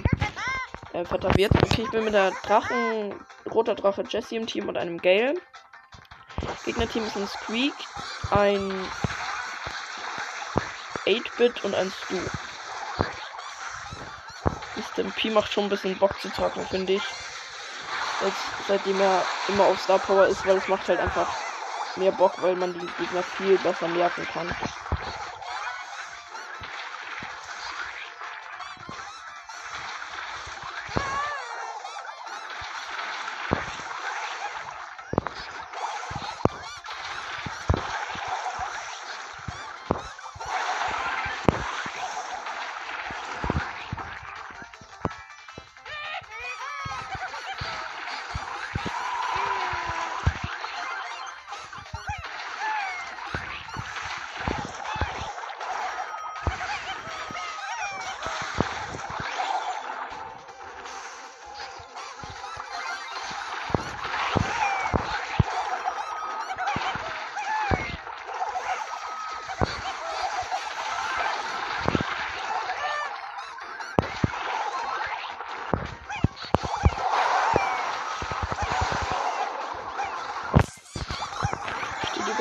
äh, 0.93 1.03
wird. 1.35 1.51
Okay, 1.63 1.81
ich 1.83 1.89
bin 1.89 2.05
mit 2.05 2.13
der 2.13 2.31
Drachen, 2.43 3.15
roter 3.51 3.73
Drache 3.73 4.03
Jesse 4.07 4.35
im 4.35 4.45
Team 4.45 4.69
und 4.69 4.77
einem 4.77 5.01
Gale. 5.01 5.33
Gegnerteam 6.63 7.05
ist 7.05 7.15
ein 7.15 7.27
Squeak, 7.27 7.73
ein 8.29 8.71
8-Bit 11.07 11.63
und 11.63 11.73
ein 11.73 11.91
Stu. 11.91 12.19
Mr. 14.75 15.09
P 15.15 15.31
macht 15.31 15.51
schon 15.51 15.63
ein 15.63 15.69
bisschen 15.69 15.97
Bock 15.97 16.19
zu 16.21 16.29
zocken, 16.31 16.67
finde 16.67 16.93
ich 16.93 17.03
jetzt, 18.25 18.55
seitdem 18.59 18.99
er 19.01 19.31
immer 19.45 19.65
auf 19.65 19.79
Star 19.79 19.99
Power 20.01 20.27
ist, 20.27 20.45
weil 20.45 20.57
es 20.57 20.67
macht 20.67 20.89
halt 20.89 20.99
einfach 20.99 21.39
mehr 21.95 22.11
Bock, 22.13 22.41
weil 22.41 22.55
man 22.57 22.73
die 22.73 22.93
Gegner 22.95 23.23
viel 23.23 23.59
besser 23.59 23.87
nerven 23.89 24.27
kann. 24.27 24.57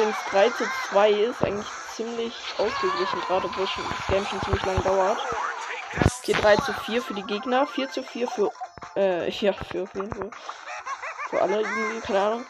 Übrigens 0.04 0.24
3 0.32 0.50
zu 0.50 0.64
2 0.90 1.10
ist 1.12 1.42
eigentlich 1.42 1.66
ziemlich 1.96 2.34
ausgeglichen, 2.58 3.20
gerade 3.26 3.46
obwohl 3.46 3.64
das 3.64 4.06
Game 4.08 4.26
schon 4.26 4.40
ziemlich 4.42 4.64
lang 4.66 4.82
dauert. 4.82 5.18
Okay, 6.18 6.34
3 6.34 6.56
zu 6.56 6.74
4 6.74 7.00
für 7.00 7.14
die 7.14 7.22
Gegner, 7.22 7.66
4 7.66 7.88
zu 7.88 8.02
4 8.02 8.28
für, 8.28 8.50
äh, 8.96 9.30
ja, 9.40 9.54
für, 9.54 9.86
für, 9.86 10.04
für, 10.04 10.30
für 11.30 11.40
alle 11.40 11.62
irgendwie, 11.62 12.00
keine 12.00 12.20
Ahnung. 12.20 12.46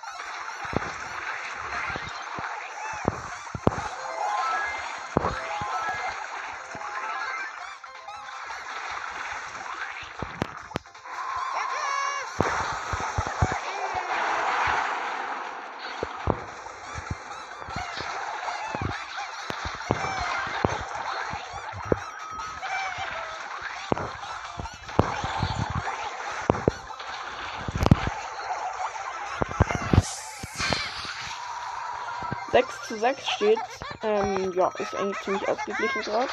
Zu 33.45 33.51
6 33.51 33.61
steht. 33.61 33.61
Ähm, 34.03 34.53
ja, 34.55 34.69
ist 34.79 34.95
eigentlich 34.95 35.21
ziemlich 35.21 35.49
ausgeglichen 35.49 36.03
gerade. 36.03 36.29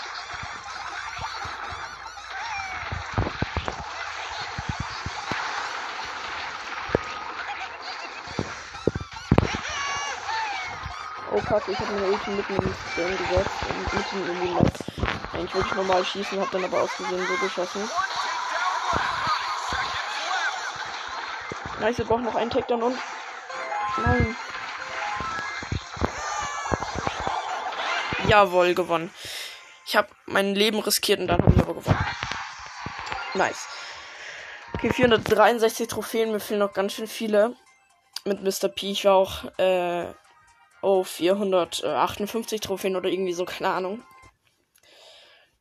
Oh 11.34 11.39
kacke, 11.39 11.71
ich 11.71 11.80
habe 11.80 11.93
meine 11.93 12.08
Ulti 12.08 12.30
mitten 12.32 12.56
das 12.56 12.95
Game 12.95 13.17
gesetzt 13.17 13.50
und 13.69 13.93
mitten 13.93 14.41
die 14.41 14.54
Map. 14.54 14.74
Eigentlich 15.34 15.56
wollte 15.56 15.67
ich 15.69 15.76
normal 15.76 16.06
schießen, 16.06 16.39
habe 16.39 16.50
dann 16.52 16.65
aber 16.65 16.82
aus 16.82 16.91
Versehen 16.91 17.26
so 17.26 17.38
geschossen. 17.38 17.89
Nice, 21.80 21.97
wir 21.97 22.06
brauchen 22.06 22.26
noch 22.26 22.36
einen 22.36 22.52
Takedown 22.52 22.84
und. 22.84 22.97
Nein. 24.04 24.36
Jawohl, 28.32 28.76
gewonnen. 28.76 29.13
Ich 29.86 29.98
habe 29.98 30.08
mein 30.26 30.56
Leben 30.56 30.80
riskiert 30.80 31.20
und 31.20 31.28
dann 31.28 31.41
habe 31.41 31.54
ich 31.54 31.62
aber 31.62 31.74
gewonnen. 31.74 32.06
Nice. 33.34 33.67
Okay, 34.74 34.94
463 34.94 35.89
Trophäen, 35.89 36.32
mir 36.32 36.39
fehlen 36.39 36.62
noch 36.62 36.72
ganz 36.72 36.94
schön 36.94 37.08
viele. 37.08 37.58
Mit 38.24 38.41
Mr. 38.41 38.70
P. 38.70 38.91
Ich 38.91 39.04
war 39.04 39.15
auch 39.15 39.44
äh, 39.60 40.06
oh, 40.82 41.04
458 41.04 42.62
Trophäen 42.62 42.96
oder 42.96 43.10
irgendwie 43.10 43.34
so, 43.34 43.44
keine 43.44 43.72
Ahnung. 43.72 44.02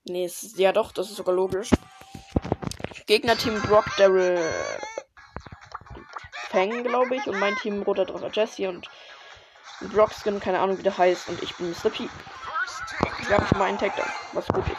Nee, 0.04 0.26
ist, 0.26 0.56
ja 0.56 0.70
doch, 0.70 0.92
das 0.92 1.10
ist 1.10 1.16
sogar 1.16 1.34
logisch. 1.34 1.70
Gegnerteam 3.06 3.60
Brock, 3.62 3.86
Daryl, 3.96 4.38
Fang, 6.50 6.84
glaube 6.84 7.16
ich. 7.16 7.26
Und 7.26 7.40
mein 7.40 7.56
Team 7.56 7.82
Roter 7.82 8.04
Drache 8.04 8.30
Jesse 8.32 8.68
und 8.68 8.88
Brockskin, 9.92 10.38
keine 10.38 10.60
Ahnung 10.60 10.78
wie 10.78 10.84
der 10.84 10.96
heißt. 10.96 11.30
Und 11.30 11.42
ich 11.42 11.56
bin 11.56 11.70
Mr. 11.70 11.90
P. 11.90 12.08
Wir 13.30 13.36
haben 13.36 13.46
schon 13.46 13.58
mal 13.58 13.66
einen 13.66 13.78
Takedown, 13.78 14.08
was 14.32 14.44
gut 14.48 14.66
ist. 14.66 14.76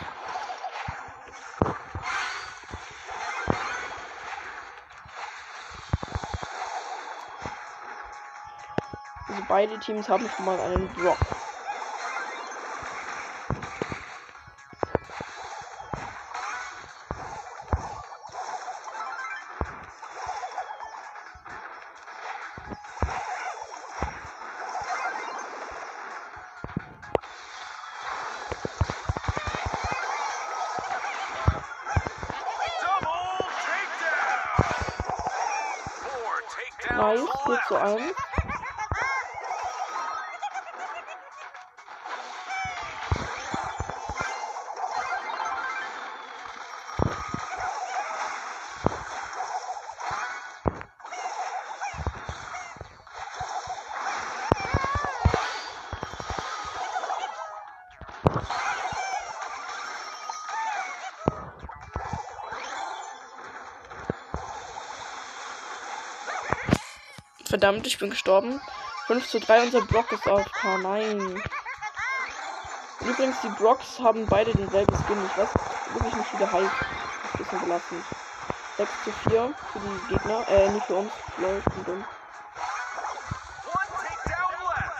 Also 9.29 9.43
beide 9.47 9.79
Teams 9.79 10.09
haben 10.09 10.29
schon 10.35 10.43
mal 10.43 10.59
einen 10.59 10.85
Block. 10.95 11.17
Nice, 37.51 37.59
4 37.59 37.63
zu 37.67 37.77
Verdammt, 67.51 67.85
ich 67.85 67.97
bin 67.97 68.11
gestorben. 68.11 68.61
5 69.07 69.27
zu 69.27 69.41
3, 69.41 69.63
unser 69.63 69.81
Brock 69.81 70.09
ist 70.13 70.25
auf 70.25 70.49
K. 70.53 70.77
Nein. 70.77 71.43
Übrigens, 73.01 73.41
die 73.41 73.49
Brocks 73.61 73.99
haben 73.99 74.25
beide 74.25 74.53
denselben 74.53 74.95
Skin. 74.95 75.17
Ich 75.25 75.37
weiß 75.37 75.49
wirklich 75.93 76.15
nicht, 76.15 76.33
wie 76.33 76.37
der 76.37 76.49
heißt. 76.49 76.71
Das 76.71 77.33
ist 77.33 77.35
ein 77.35 77.43
bisschen 77.43 77.59
belastend. 77.59 78.05
6 78.77 78.89
zu 79.03 79.11
4 79.29 79.53
für 79.73 79.79
die 79.79 80.13
Gegner. 80.13 80.47
Äh, 80.47 80.69
nicht 80.69 80.85
für 80.85 80.95
uns. 80.95 81.11
Lol, 81.39 81.61
ich 81.67 81.83
bin 81.83 82.05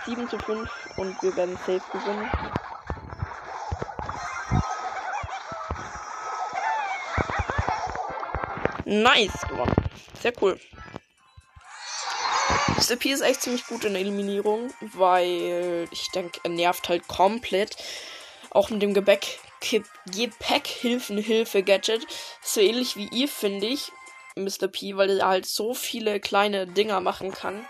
7 0.06 0.30
zu 0.30 0.38
5 0.40 0.70
und 0.98 1.24
wir 1.24 1.36
werden 1.38 1.56
safe 1.56 1.82
gewinnen. 1.94 2.30
Nice 8.84 9.48
gewonnen. 9.48 9.76
Sehr 10.22 10.34
cool. 10.42 10.60
Mr. 12.82 12.96
P 12.96 13.12
ist 13.12 13.22
echt 13.22 13.44
ziemlich 13.44 13.68
gut 13.68 13.86
in 13.86 13.94
der 13.94 14.02
Eliminierung, 14.02 14.74
weil 14.82 15.88
ich 15.92 16.10
denke, 16.10 16.40
er 16.44 16.50
nervt 16.50 16.90
halt 16.90 17.08
komplett. 17.08 17.76
Auch 18.50 18.72
mit 18.72 18.82
dem 18.82 18.96
Gebäck 18.96 19.38
Gepäckhilfen-Hilfe-Gadget. 20.08 22.08
So 22.42 22.60
ähnlich 22.60 22.96
wie 22.96 23.08
ihr, 23.10 23.28
finde 23.28 23.68
ich, 23.68 23.92
Mr. 24.36 24.68
P, 24.68 24.98
weil 24.98 25.20
er 25.20 25.28
halt 25.28 25.46
so 25.46 25.76
viele 25.76 26.20
kleine 26.20 26.66
Dinger 26.66 27.02
machen 27.02 27.32
kann. 27.32 27.64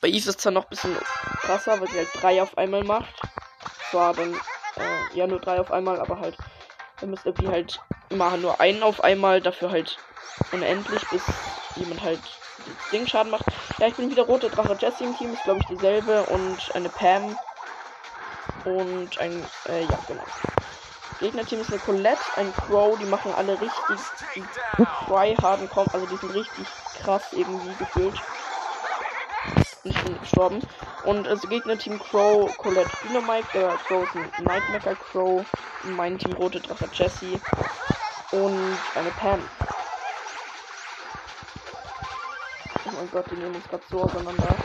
Bei 0.00 0.08
Eve 0.08 0.16
ist 0.16 0.28
es 0.28 0.38
zwar 0.38 0.52
noch 0.52 0.64
ein 0.64 0.70
bisschen 0.70 0.96
krasser, 1.42 1.78
weil 1.78 1.88
sie 1.88 1.98
halt 1.98 2.08
drei 2.14 2.42
auf 2.42 2.56
einmal 2.56 2.84
macht. 2.84 3.20
Zwar 3.90 4.14
dann, 4.14 4.32
äh, 4.32 5.14
ja, 5.14 5.26
nur 5.26 5.40
drei 5.40 5.60
auf 5.60 5.70
einmal, 5.70 6.00
aber 6.00 6.20
halt 6.20 6.38
bei 6.98 7.06
Mr. 7.06 7.32
P 7.32 7.46
halt 7.46 7.78
immer 8.08 8.34
nur 8.38 8.58
einen 8.58 8.82
auf 8.82 9.04
einmal, 9.04 9.42
dafür 9.42 9.70
halt 9.70 9.98
unendlich, 10.52 11.06
bis 11.10 11.20
jemand 11.76 12.02
halt 12.02 12.20
Ding 12.90 13.06
Schaden 13.06 13.30
macht. 13.30 13.44
Ja, 13.80 13.86
ich 13.86 13.94
bin 13.94 14.10
wieder 14.10 14.24
rote 14.24 14.50
Drache 14.50 14.76
Jessie 14.80 15.04
im 15.04 15.14
Team, 15.14 15.32
ist 15.32 15.44
glaube 15.44 15.60
ich 15.60 15.66
dieselbe 15.66 16.26
und 16.26 16.74
eine 16.74 16.88
Pam 16.88 17.38
und 18.64 19.16
ein, 19.18 19.46
äh, 19.68 19.84
ja, 19.84 19.98
genau. 20.08 20.24
Gegnerteam 21.20 21.60
ist 21.60 21.72
eine 21.72 21.80
Colette, 21.80 22.22
ein 22.36 22.52
Crow, 22.52 22.98
die 22.98 23.06
machen 23.06 23.32
alle 23.32 23.60
richtig 23.60 23.98
tryharden 25.06 25.68
kommen, 25.68 25.88
also 25.92 26.06
die 26.06 26.16
sind 26.16 26.34
richtig 26.34 26.66
krass 27.02 27.24
irgendwie 27.32 27.74
gefühlt. 27.74 28.20
Und 29.84 29.92
ich 29.92 30.02
bin 30.02 30.18
gestorben. 30.18 30.62
Und 31.04 31.28
also 31.28 31.48
Gegnerteam 31.48 31.98
Crow, 31.98 32.56
Colette, 32.58 32.90
Dynamite, 33.04 33.48
der 33.54 33.76
Crow 33.86 34.02
ist 34.02 34.14
ein 34.16 34.44
Nightmaker 34.44 34.96
Crow, 34.96 35.44
mein 35.84 36.18
Team 36.18 36.34
rote 36.34 36.60
Drache 36.60 36.88
Jessie 36.92 37.40
und 38.32 38.78
eine 38.96 39.10
Pam. 39.12 39.48
Mein 42.98 43.10
Gott, 43.12 43.30
die 43.30 43.36
nehmen 43.36 43.54
uns 43.54 43.68
gerade 43.68 43.84
so 43.88 44.02
auseinander. 44.02 44.56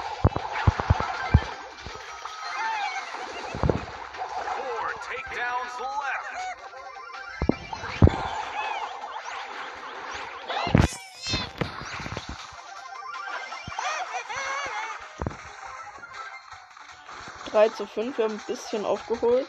Drei 17.52 17.70
zu 17.70 17.86
fünf, 17.86 18.18
wir 18.18 18.26
haben 18.26 18.34
ein 18.34 18.42
bisschen 18.48 18.84
aufgeholt. 18.84 19.48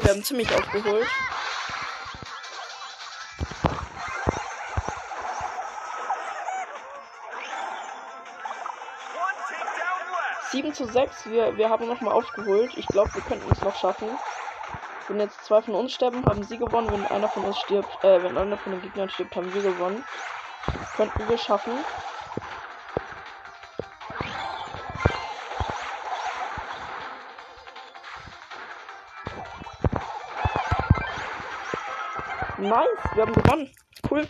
Lol, 0.00 0.04
wir 0.04 0.10
haben 0.10 0.24
ziemlich 0.24 0.50
aufgeholt. 0.54 1.06
Sieben 10.50 10.74
zu 10.74 10.84
sechs. 10.86 11.26
Wir, 11.26 11.56
wir 11.56 11.70
haben 11.70 11.86
nochmal 11.86 12.14
aufgeholt. 12.14 12.72
Ich 12.76 12.86
glaube, 12.86 13.14
wir 13.14 13.22
könnten 13.22 13.50
es 13.50 13.60
noch 13.60 13.76
schaffen. 13.76 14.08
Wenn 15.08 15.20
jetzt 15.20 15.44
zwei 15.44 15.62
von 15.62 15.74
uns 15.74 15.92
sterben, 15.92 16.24
haben 16.24 16.44
sie 16.44 16.58
gewonnen. 16.58 16.90
Wenn 16.90 17.06
einer 17.06 17.28
von 17.28 17.44
uns 17.44 17.58
stirbt, 17.58 18.02
äh, 18.04 18.22
wenn 18.22 18.36
einer 18.36 18.56
von 18.58 18.72
den 18.72 18.82
Gegnern 18.82 19.10
stirbt, 19.10 19.36
haben 19.36 19.52
wir 19.52 19.62
gewonnen. 19.62 20.04
Könnten 20.96 21.28
wir 21.28 21.38
schaffen. 21.38 21.72
Nice, 32.60 32.88
wir 33.14 33.22
haben 33.22 33.32
gewonnen. 33.32 33.70
Cool. 34.10 34.26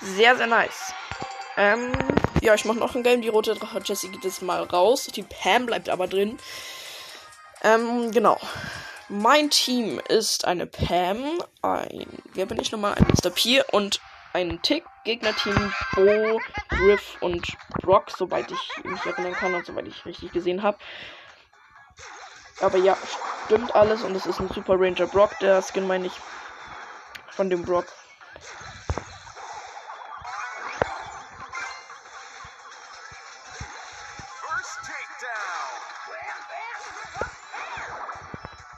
Sehr, 0.00 0.36
sehr 0.36 0.46
nice. 0.46 0.94
Ähm, 1.56 1.92
ja, 2.40 2.54
ich 2.54 2.64
mache 2.64 2.78
noch 2.78 2.94
ein 2.94 3.02
Game. 3.02 3.20
Die 3.20 3.28
rote 3.28 3.54
Drache 3.54 3.80
Jessie 3.84 4.08
geht 4.08 4.24
jetzt 4.24 4.42
mal 4.42 4.62
raus. 4.62 5.06
Die 5.06 5.22
Pam 5.22 5.66
bleibt 5.66 5.88
aber 5.88 6.08
drin. 6.08 6.38
Ähm, 7.62 8.10
genau. 8.10 8.38
Mein 9.08 9.50
Team 9.50 10.00
ist 10.08 10.46
eine 10.46 10.66
Pam, 10.66 11.42
ein, 11.60 12.06
wer 12.32 12.46
bin 12.46 12.58
ich 12.58 12.72
nochmal? 12.72 12.94
Ein 12.94 13.06
Mr. 13.08 13.28
P 13.28 13.62
und 13.70 14.00
ein 14.32 14.62
Tick. 14.62 14.84
Gegnerteam 15.04 15.72
Bo, 15.94 16.40
Griff 16.68 17.18
und 17.20 17.46
Brock, 17.82 18.10
soweit 18.16 18.50
ich 18.50 18.84
mich 18.84 19.04
erinnern 19.04 19.32
kann 19.34 19.54
und 19.54 19.66
soweit 19.66 19.86
ich 19.88 20.06
richtig 20.06 20.32
gesehen 20.32 20.62
habe. 20.62 20.78
Aber 22.62 22.78
ja, 22.78 22.96
stimmt 23.44 23.74
alles 23.74 24.02
und 24.02 24.14
es 24.14 24.24
ist 24.24 24.38
ein 24.38 24.48
Super 24.48 24.74
Ranger 24.78 25.06
Brock. 25.08 25.36
Der 25.40 25.60
Skin 25.62 25.84
meine 25.86 26.06
ich 26.06 26.12
von 27.30 27.50
dem 27.50 27.64
Brock. 27.64 27.86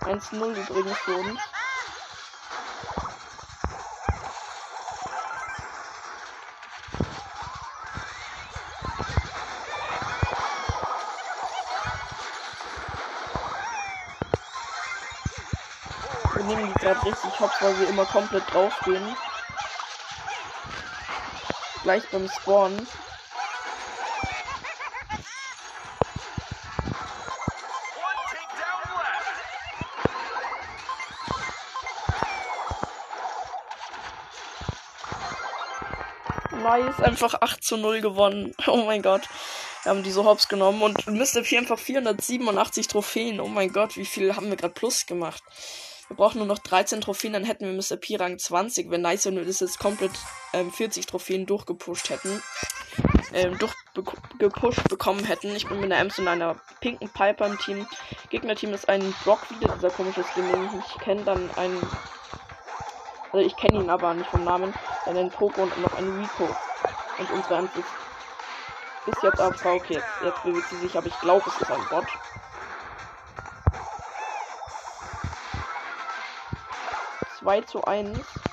Eins 0.00 0.32
null 0.32 0.56
übrigens 0.56 0.98
für 0.98 1.16
uns. 1.16 1.53
Gerade 16.84 17.06
richtig 17.06 17.40
hops, 17.40 17.54
weil 17.60 17.80
wir 17.80 17.88
immer 17.88 18.04
komplett 18.04 18.44
drauf 18.52 18.78
gehen. 18.84 19.16
Gleich 21.82 22.02
beim 22.10 22.28
Spawn. 22.28 22.86
Nice, 36.62 37.00
einfach 37.00 37.34
8 37.40 37.62
zu 37.62 37.76
0 37.76 38.00
gewonnen. 38.00 38.54
Oh 38.66 38.84
mein 38.84 39.02
Gott. 39.02 39.28
Wir 39.82 39.90
haben 39.90 40.02
diese 40.02 40.24
Hops 40.24 40.48
genommen 40.48 40.82
und 40.82 41.06
Mr. 41.06 41.42
P 41.42 41.58
einfach 41.58 41.78
487 41.78 42.88
Trophäen. 42.88 43.40
Oh 43.40 43.48
mein 43.48 43.70
Gott, 43.70 43.96
wie 43.96 44.06
viel 44.06 44.34
haben 44.34 44.48
wir 44.48 44.56
gerade 44.56 44.72
plus 44.72 45.04
gemacht? 45.04 45.42
Wir 46.14 46.26
brauchen 46.26 46.38
nur 46.38 46.46
noch 46.46 46.60
13 46.60 47.00
Trophäen, 47.00 47.32
dann 47.32 47.42
hätten 47.42 47.66
wir 47.66 47.72
Mr. 47.72 47.96
P 47.96 48.14
Rang 48.14 48.38
20. 48.38 48.88
Wäre 48.88 49.00
nice, 49.00 49.26
wenn 49.26 49.34
wir 49.34 49.44
das 49.44 49.58
jetzt 49.58 49.80
komplett 49.80 50.12
ähm, 50.52 50.70
40 50.70 51.06
Trophäen 51.06 51.44
durchgepusht 51.44 52.08
hätten. 52.08 52.40
Ähm, 53.32 53.58
durchgepusht 53.58 54.88
bekommen 54.88 55.24
hätten. 55.24 55.48
Ich 55.56 55.66
bin 55.66 55.80
mit 55.80 55.90
einer 55.90 56.00
Ems 56.00 56.20
und 56.20 56.28
einer 56.28 56.54
pinken 56.80 57.08
Piper 57.08 57.46
im 57.46 57.58
Team. 57.58 57.84
Gegnerteam 58.30 58.72
ist 58.74 58.88
ein 58.88 59.12
Brock 59.24 59.40
wieder, 59.50 59.74
dieser 59.74 59.90
komische 59.90 60.22
Skin, 60.22 60.48
den 60.52 60.66
ich 60.66 60.72
nicht 60.72 61.00
kenne. 61.00 61.24
Dann 61.24 61.50
ein. 61.56 61.76
Also 63.32 63.44
ich 63.44 63.56
kenne 63.56 63.82
ihn 63.82 63.90
aber 63.90 64.14
nicht 64.14 64.30
vom 64.30 64.44
Namen. 64.44 64.72
Dann 65.06 65.16
ein 65.16 65.30
Poco 65.30 65.64
und 65.64 65.82
noch 65.82 65.98
ein 65.98 66.20
Rico. 66.20 66.44
Und 67.18 67.30
unsere 67.32 67.56
Ems 67.56 67.70
ist, 67.74 69.12
ist 69.16 69.22
jetzt 69.24 69.40
auf 69.40 69.66
Okay, 69.66 69.94
jetzt, 69.94 70.06
jetzt 70.22 70.44
bewegt 70.44 70.68
sie 70.70 70.76
sich, 70.76 70.96
aber 70.96 71.08
ich 71.08 71.18
glaube, 71.18 71.42
es 71.48 71.60
ist 71.60 71.72
ein 71.72 71.84
Bot. 71.90 72.06
2 77.44 77.60
zu 77.62 77.84
1. 77.84 78.43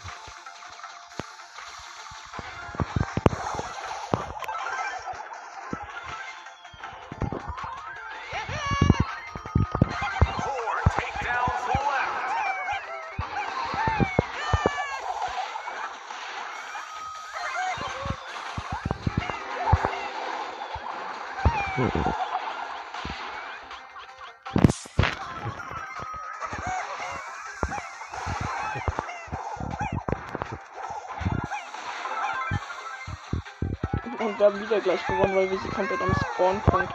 haben 34.45 34.59
wieder 34.59 34.79
gleich 34.79 35.05
gewonnen, 35.05 35.35
weil 35.35 35.49
wir 35.49 35.59
sie 35.59 35.69
komplett 35.69 36.01
am 36.01 36.13
Spawnpunkt 36.33 36.93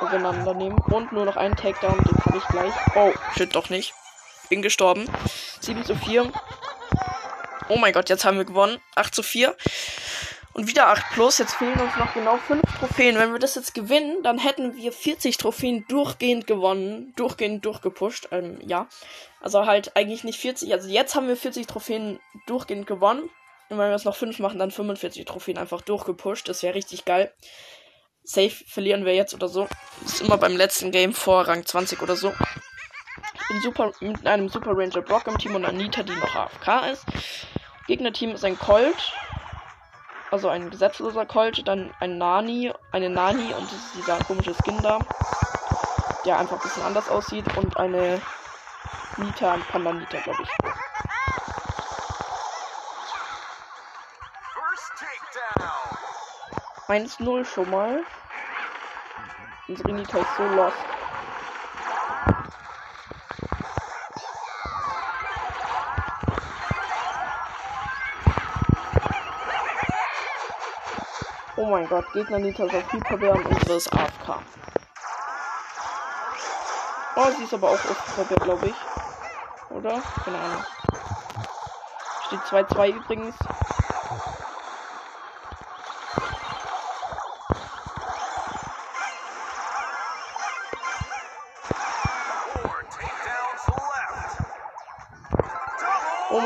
auseinandernehmen. 0.00 0.78
Und 0.78 1.12
nur 1.12 1.24
noch 1.24 1.36
einen 1.36 1.56
Takedown, 1.56 1.98
den 1.98 2.24
habe 2.24 2.38
ich 2.38 2.44
gleich. 2.48 2.72
Oh, 2.94 3.12
shit, 3.36 3.54
doch 3.54 3.70
nicht. 3.70 3.94
Bin 4.48 4.62
gestorben. 4.62 5.08
7 5.60 5.84
zu 5.84 5.94
4. 5.94 6.32
Oh 7.68 7.76
mein 7.76 7.92
Gott, 7.92 8.08
jetzt 8.08 8.24
haben 8.24 8.38
wir 8.38 8.44
gewonnen. 8.44 8.80
8 8.94 9.14
zu 9.14 9.22
4. 9.22 9.54
Und 10.54 10.66
wieder 10.66 10.88
8 10.88 11.10
plus. 11.12 11.38
Jetzt 11.38 11.54
fehlen 11.54 11.78
uns 11.78 11.96
noch 11.96 12.14
genau 12.14 12.36
5 12.36 12.62
Trophäen. 12.78 13.18
Wenn 13.18 13.32
wir 13.32 13.38
das 13.38 13.54
jetzt 13.54 13.74
gewinnen, 13.74 14.22
dann 14.22 14.38
hätten 14.38 14.74
wir 14.76 14.90
40 14.90 15.36
Trophäen 15.36 15.84
durchgehend 15.88 16.46
gewonnen. 16.46 17.12
Durchgehend 17.16 17.64
durchgepusht. 17.64 18.28
Ähm, 18.32 18.58
ja. 18.66 18.88
Also 19.40 19.66
halt 19.66 19.96
eigentlich 19.96 20.24
nicht 20.24 20.40
40. 20.40 20.72
Also 20.72 20.88
jetzt 20.88 21.14
haben 21.14 21.28
wir 21.28 21.36
40 21.36 21.66
Trophäen 21.66 22.18
durchgehend 22.46 22.86
gewonnen. 22.86 23.28
Und 23.68 23.78
wenn 23.78 23.88
wir 23.88 23.94
es 23.94 24.04
noch 24.04 24.16
5 24.16 24.38
machen, 24.38 24.58
dann 24.58 24.70
45 24.70 25.24
Trophäen 25.24 25.58
einfach 25.58 25.82
durchgepusht. 25.82 26.48
Das 26.48 26.62
wäre 26.62 26.74
richtig 26.74 27.04
geil. 27.04 27.32
Safe 28.22 28.50
verlieren 28.50 29.04
wir 29.04 29.14
jetzt 29.14 29.34
oder 29.34 29.48
so. 29.48 29.68
Das 30.02 30.14
ist 30.14 30.20
immer 30.22 30.38
beim 30.38 30.56
letzten 30.56 30.90
Game 30.90 31.12
vor 31.12 31.48
Rang 31.48 31.64
20 31.64 32.02
oder 32.02 32.16
so. 32.16 32.32
Bin 33.48 33.60
super 33.62 33.92
mit 34.00 34.26
einem 34.26 34.48
Super 34.48 34.72
Ranger 34.74 35.00
Brock 35.00 35.26
im 35.26 35.38
Team 35.38 35.54
und 35.54 35.64
Anita, 35.64 36.02
die 36.02 36.12
noch 36.12 36.34
AFK 36.34 36.92
ist. 36.92 37.06
Gegnerteam 37.86 38.32
ist 38.32 38.44
ein 38.44 38.58
Colt. 38.58 39.12
Also 40.30 40.48
ein 40.48 40.68
gesetzloser 40.70 41.24
Colt. 41.24 41.66
Dann 41.66 41.94
ein 42.00 42.18
Nani. 42.18 42.72
Eine 42.92 43.08
Nani 43.08 43.54
und 43.54 43.64
das 43.64 43.72
ist 43.72 43.96
dieser 43.96 44.18
komische 44.24 44.54
Skin 44.54 44.80
da. 44.82 44.98
Der 46.26 46.38
einfach 46.38 46.56
ein 46.56 46.62
bisschen 46.62 46.82
anders 46.82 47.08
aussieht. 47.08 47.56
Und 47.56 47.78
eine 47.78 48.20
Nita, 49.16 49.54
ein 49.54 49.62
Panda 49.62 49.92
Nita, 49.94 50.20
glaube 50.20 50.42
ich. 50.42 50.77
1-0 56.88 57.44
schon 57.44 57.70
mal. 57.70 58.02
Unsere 59.68 59.92
Nita 59.92 60.18
ist 60.18 60.36
so 60.38 60.42
lost. 60.42 60.76
Oh 71.56 71.66
mein 71.66 71.86
Gott, 71.88 72.10
Gegner 72.14 72.38
Nita 72.38 72.64
ist 72.64 72.74
auf 72.74 72.92
Hyperbär 72.92 73.34
und 73.34 73.44
unsere 73.44 73.76
ist 73.76 73.92
AFK. 73.92 74.40
Oh, 77.16 77.30
sie 77.36 77.44
ist 77.44 77.52
aber 77.52 77.68
auch 77.68 77.72
auf 77.72 78.16
Hyperbär, 78.16 78.38
glaube 78.38 78.68
ich. 78.68 78.76
Oder? 79.76 80.00
Keine 80.24 80.38
Ahnung. 80.38 80.64
Steht 82.28 82.40
2-2 82.40 82.94
übrigens. 82.94 83.36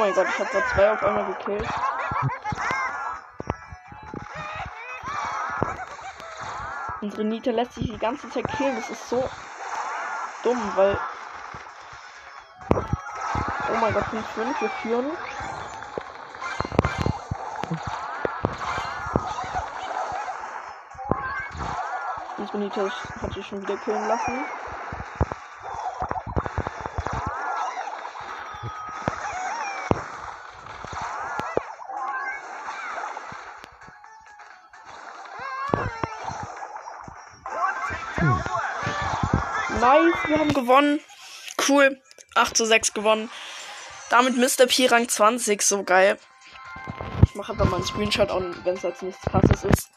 Mein 0.02 0.14
Gott, 0.14 0.26
ich 0.28 0.38
habe 0.40 0.50
da 0.52 0.66
zwei 0.66 0.90
auf 0.90 1.02
einmal 1.04 1.26
gekillt. 1.26 1.68
Unsere 7.00 7.24
Nita 7.24 7.52
lässt 7.52 7.74
sich 7.74 7.84
die 7.84 7.98
ganze 7.98 8.28
Zeit 8.30 8.48
killen. 8.56 8.74
Das 8.74 8.90
ist 8.90 9.08
so 9.08 9.22
dumm, 10.42 10.60
weil 10.74 10.98
Oh 12.74 13.76
mein 13.80 13.94
Gott, 13.94 14.02
5-5, 14.06 14.60
wir 14.60 14.70
führen. 14.82 15.10
Und 22.38 22.52
Benitez 22.52 22.92
hat 23.22 23.32
sich 23.34 23.46
schon 23.46 23.62
wieder 23.62 23.76
killen 23.76 24.08
lassen. 24.08 24.44
Nice, 39.82 40.14
wir 40.28 40.38
haben 40.38 40.54
gewonnen. 40.54 41.00
Cool. 41.68 42.00
8 42.36 42.56
zu 42.56 42.64
6 42.64 42.94
gewonnen. 42.94 43.28
Damit 44.10 44.36
Mr. 44.36 44.66
P 44.66 44.86
Rang 44.86 45.08
20, 45.08 45.60
so 45.60 45.82
geil. 45.82 46.20
Ich 47.24 47.34
mache 47.34 47.50
einfach 47.50 47.64
mal 47.64 47.78
einen 47.78 47.84
Screenshot, 47.84 48.30
auch 48.30 48.40
wenn 48.62 48.76
es 48.76 48.82
jetzt 48.82 49.02
nichts 49.02 49.20
krasses 49.22 49.64
ist. 49.64 49.90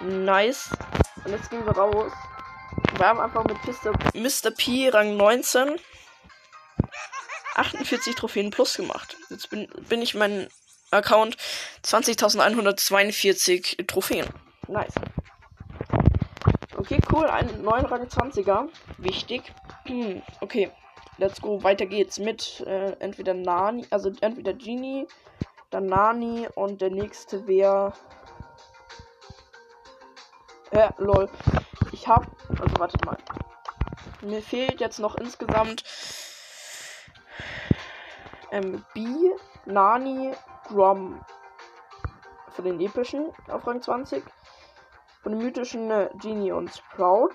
Nice. 0.00 0.68
Und 1.24 1.30
jetzt 1.30 1.48
gehen 1.48 1.64
wir 1.64 1.72
raus. 1.72 2.12
Wir 2.98 3.06
haben 3.06 3.18
einfach 3.18 3.44
mit 3.44 3.56
Mr. 3.64 3.92
Mr. 4.14 4.50
P 4.50 4.90
Rang 4.90 5.16
19 5.16 5.80
48 7.54 8.14
Trophäen 8.14 8.50
plus 8.50 8.76
gemacht. 8.76 9.16
Jetzt 9.30 9.48
bin, 9.48 9.68
bin 9.88 10.02
ich 10.02 10.14
mein 10.14 10.48
Account 10.90 11.38
20.142 11.82 13.86
Trophäen. 13.86 14.28
Nice. 14.68 14.92
Cool. 17.12 17.26
Ein 17.26 17.60
neuen 17.60 17.84
Rang 17.84 18.04
20er. 18.04 18.68
Wichtig. 18.96 19.52
Hm, 19.84 20.22
okay. 20.40 20.70
Let's 21.18 21.42
go. 21.42 21.62
Weiter 21.62 21.84
geht's 21.84 22.18
mit 22.18 22.60
äh, 22.66 22.92
entweder 23.00 23.34
Nani, 23.34 23.86
also 23.90 24.10
entweder 24.22 24.54
Genie, 24.54 25.06
dann 25.68 25.84
Nani 25.86 26.48
und 26.54 26.80
der 26.80 26.88
nächste 26.88 27.46
wäre. 27.46 27.92
Äh, 30.70 30.88
lol. 30.96 31.28
Ich 31.92 32.08
hab. 32.08 32.26
Also 32.48 32.78
wartet 32.78 33.04
mal. 33.04 33.18
Mir 34.22 34.40
fehlt 34.40 34.80
jetzt 34.80 34.98
noch 34.98 35.14
insgesamt 35.16 35.84
ähm, 38.52 38.82
B, 38.94 39.04
Nani, 39.66 40.32
Grom. 40.66 41.20
Für 42.52 42.62
den 42.62 42.80
epischen 42.80 43.26
auf 43.48 43.66
Rang 43.66 43.82
20. 43.82 44.24
Von 45.22 45.32
den 45.32 45.42
mythischen 45.42 45.90
äh, 45.90 46.10
Genie 46.20 46.52
und 46.52 46.70
Sprout. 46.74 47.30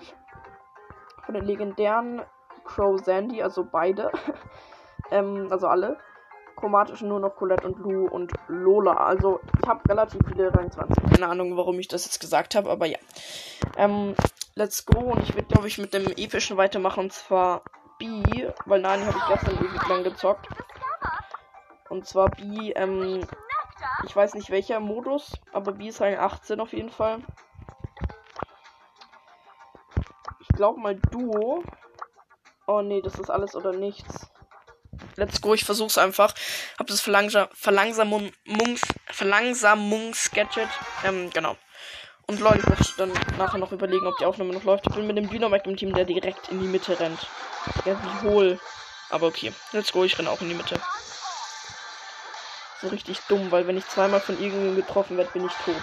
Von 1.24 1.34
den 1.34 1.44
legendären 1.44 2.22
Crow 2.64 3.02
Sandy, 3.02 3.42
also 3.42 3.64
beide. 3.64 4.12
ähm, 5.10 5.48
also 5.50 5.66
alle. 5.66 5.98
Chromatischen 6.56 7.08
nur 7.08 7.20
noch 7.20 7.36
Colette 7.36 7.66
und 7.66 7.78
Lou 7.78 8.08
und 8.08 8.32
Lola. 8.48 8.92
Also 8.92 9.40
ich 9.62 9.68
habe 9.68 9.88
relativ 9.88 10.20
viele 10.28 10.52
Rang 10.52 10.70
20. 10.70 11.10
Keine 11.10 11.28
Ahnung, 11.28 11.56
warum 11.56 11.78
ich 11.78 11.88
das 11.88 12.04
jetzt 12.04 12.20
gesagt 12.20 12.54
habe, 12.56 12.68
aber 12.68 12.86
ja. 12.86 12.98
Ähm, 13.76 14.14
let's 14.54 14.84
go. 14.84 14.98
Und 14.98 15.22
ich 15.22 15.34
werde, 15.34 15.48
glaube 15.48 15.68
ich, 15.68 15.78
mit 15.78 15.94
dem 15.94 16.06
epischen 16.16 16.56
weitermachen. 16.56 17.04
Und 17.04 17.12
zwar 17.12 17.62
B, 17.98 18.22
weil 18.66 18.80
Nani 18.80 19.04
habe 19.04 19.16
ich 19.16 19.28
gestern 19.28 19.64
ewig 19.64 19.88
lang 19.88 20.02
gezockt. 20.02 20.48
Und 21.88 22.06
zwar 22.06 22.28
B, 22.30 22.72
ähm, 22.72 23.20
ich 24.04 24.14
weiß 24.14 24.34
nicht 24.34 24.50
welcher 24.50 24.80
Modus, 24.80 25.32
aber 25.52 25.72
B 25.72 25.88
ist 25.88 26.00
Rang 26.00 26.16
18 26.16 26.60
auf 26.60 26.72
jeden 26.72 26.90
Fall. 26.90 27.22
Glaube 30.58 30.80
mal 30.80 30.96
Duo. 31.12 31.62
Oh 32.66 32.82
nee, 32.82 33.00
das 33.00 33.14
ist 33.18 33.30
alles 33.30 33.54
oder 33.54 33.72
nichts. 33.72 34.26
Let's 35.14 35.40
go, 35.40 35.54
ich 35.54 35.64
versuch's 35.64 35.96
einfach. 35.96 36.34
Hab 36.78 36.88
das 36.88 37.00
Verlangsam 37.00 37.48
Verlangsamungs 37.54 38.82
Verlangsamungsgadget. 39.06 40.68
Ähm, 41.04 41.30
genau. 41.30 41.56
Und 42.26 42.40
Leute, 42.40 42.58
ich 42.58 42.66
muss 42.66 42.96
dann 42.96 43.12
nachher 43.38 43.58
noch 43.58 43.72
überlegen, 43.72 44.06
ob 44.06 44.18
die 44.18 44.26
Aufnahme 44.26 44.52
noch 44.52 44.64
läuft. 44.64 44.86
Ich 44.88 44.94
bin 44.94 45.06
mit 45.06 45.16
dem 45.16 45.30
Dynamite 45.30 45.70
im 45.70 45.76
Team, 45.76 45.94
der 45.94 46.04
direkt 46.04 46.48
in 46.48 46.60
die 46.60 46.66
Mitte 46.66 46.98
rennt. 46.98 47.26
Ja, 47.84 47.96
wie 48.02 48.28
hohl. 48.28 48.60
Aber 49.10 49.28
okay. 49.28 49.52
Let's 49.72 49.92
go, 49.92 50.02
ich 50.02 50.18
renne 50.18 50.28
auch 50.28 50.40
in 50.40 50.48
die 50.48 50.54
Mitte. 50.54 50.80
So 52.82 52.88
richtig 52.88 53.20
dumm, 53.28 53.50
weil 53.52 53.66
wenn 53.68 53.76
ich 53.76 53.88
zweimal 53.88 54.20
von 54.20 54.34
irgendjemandem 54.34 54.84
getroffen 54.84 55.16
werde, 55.16 55.30
bin 55.30 55.46
ich 55.46 55.52
tot. 55.64 55.82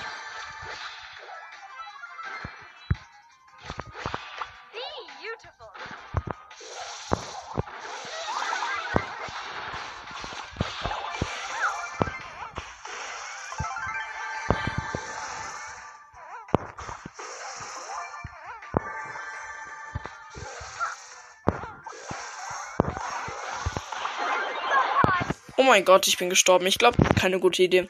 Mein 25.66 25.86
Gott, 25.86 26.08
ich 26.08 26.18
bin 26.18 26.30
gestorben. 26.30 26.66
Ich 26.68 26.78
glaube, 26.78 26.98
keine 27.20 27.40
gute 27.40 27.64
Idee. 27.64 27.88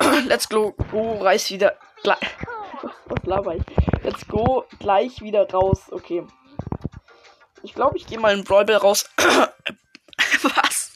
Let's 0.26 0.48
go, 0.48 0.72
go, 0.90 1.18
reiß 1.18 1.50
wieder. 1.50 1.76
Gleich. 2.02 2.18
Was 3.06 3.24
laber 3.24 3.56
ich? 3.56 3.62
Let's 4.02 4.26
go, 4.26 4.64
gleich 4.78 5.20
wieder 5.20 5.48
raus. 5.50 5.82
Okay. 5.90 6.24
Ich 7.62 7.74
glaube, 7.74 7.96
ich 7.96 8.06
gehe 8.06 8.18
mal 8.18 8.36
in 8.36 8.44
Brawl 8.44 8.64
Ball 8.64 8.76
raus. 8.76 9.08
Was? 10.42 10.92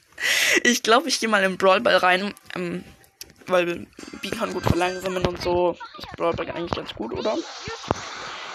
Ich 0.64 0.82
glaube, 0.82 1.08
ich 1.08 1.20
gehe 1.20 1.28
mal 1.28 1.44
in 1.44 1.56
Brawl 1.56 1.80
Ball 1.80 1.96
rein. 1.96 2.34
Ähm, 2.54 2.84
weil 3.46 3.86
B 4.22 4.30
kann 4.30 4.52
gut 4.52 4.64
verlangsamen 4.64 5.24
und 5.26 5.40
so. 5.40 5.76
Ist 5.98 6.08
Brawl 6.16 6.34
Ball 6.34 6.50
eigentlich 6.50 6.72
ganz 6.72 6.92
gut, 6.94 7.12
oder? 7.12 7.36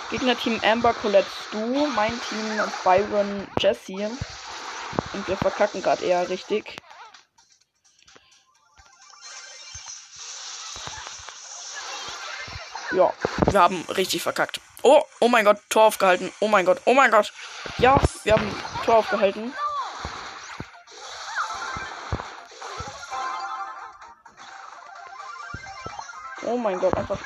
Gegner-Team 0.10 0.60
Amber, 0.64 0.94
Colette, 0.94 1.28
Stu. 1.48 1.88
Mein 1.96 2.12
Team 2.28 2.62
Byron, 2.84 3.48
Jesse. 3.60 4.12
Und 5.14 5.28
wir 5.28 5.38
verkacken 5.38 5.82
gerade 5.82 6.04
eher 6.04 6.28
richtig. 6.28 6.76
Ja, 12.94 13.14
wir 13.46 13.60
haben 13.60 13.86
richtig 13.96 14.22
verkackt. 14.22 14.60
Oh, 14.84 15.02
oh 15.22 15.30
mein 15.30 15.46
Gott, 15.46 15.60
Tor 15.70 15.84
aufgehalten. 15.84 16.32
Oh 16.42 16.48
mein 16.48 16.66
Gott, 16.66 16.82
oh 16.86 16.94
mein 16.94 17.10
Gott. 17.10 17.32
Ja, 17.78 18.00
wir 18.24 18.34
haben 18.34 18.56
Tor 18.86 18.98
aufgehalten. 18.98 19.54
Oh 26.46 26.58
mein 26.58 26.80
Gott, 26.80 26.94
einfach 26.96 27.20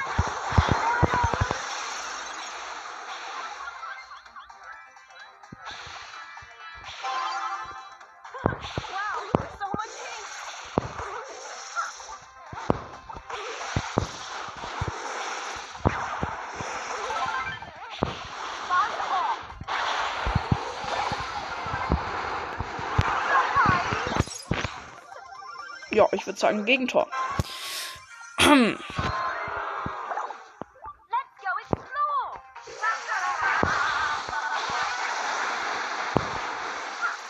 Ja, 25.96 26.10
ich 26.12 26.26
würde 26.26 26.38
sagen 26.38 26.66
Gegentor. 26.66 27.08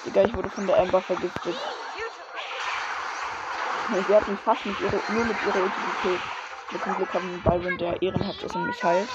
Digga, 0.04 0.24
ich 0.24 0.34
wurde 0.34 0.50
von 0.50 0.66
der 0.66 0.80
Amber 0.80 1.00
vergiftet. 1.00 1.56
Sie 4.08 4.16
hat 4.16 4.28
mich 4.28 4.40
fast 4.40 4.66
mit 4.66 4.80
ihrer, 4.80 5.00
nur 5.10 5.26
mit 5.26 5.38
ihrer 5.44 5.64
Utilität. 5.64 6.22
Mit 6.72 6.86
dem 6.88 6.96
Glück 6.96 7.14
haben 7.14 7.44
Byron, 7.44 7.78
der 7.78 8.02
ehrenhaft 8.02 8.42
ist 8.42 8.56
und 8.56 8.66
mich 8.66 8.84
heilt. 8.84 9.10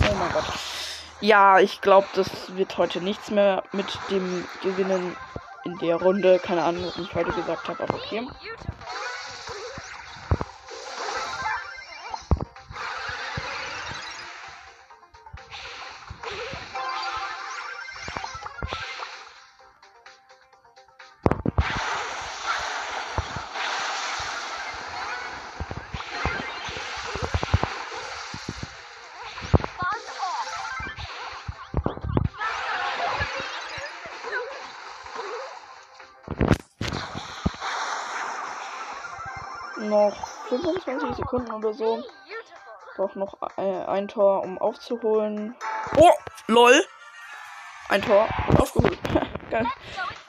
Oh 0.00 0.14
mein 0.18 0.32
Gott. 0.32 0.52
Ja, 1.26 1.58
ich 1.58 1.80
glaube, 1.80 2.10
das 2.12 2.54
wird 2.54 2.76
heute 2.76 3.00
nichts 3.00 3.30
mehr 3.30 3.62
mit 3.72 4.10
dem 4.10 4.46
Gewinnen 4.60 5.16
in 5.62 5.78
der 5.78 5.96
Runde. 5.96 6.38
Keine 6.38 6.64
Ahnung, 6.64 6.84
was 6.84 6.98
ich 6.98 7.14
heute 7.14 7.32
gesagt 7.32 7.70
habe, 7.70 7.82
aber 7.82 7.94
okay. 7.96 8.28
Noch 39.94 40.16
25 40.48 41.16
Sekunden 41.16 41.52
oder 41.52 41.72
so. 41.72 42.02
Braucht 42.96 43.16
noch 43.16 43.36
äh, 43.56 43.84
ein 43.86 44.08
Tor, 44.08 44.42
um 44.42 44.58
aufzuholen. 44.58 45.54
Oh, 45.96 46.10
lol. 46.46 46.84
Ein 47.88 48.02
Tor 48.02 48.28
aufgeholt. 48.58 48.98
Geil. 49.50 49.66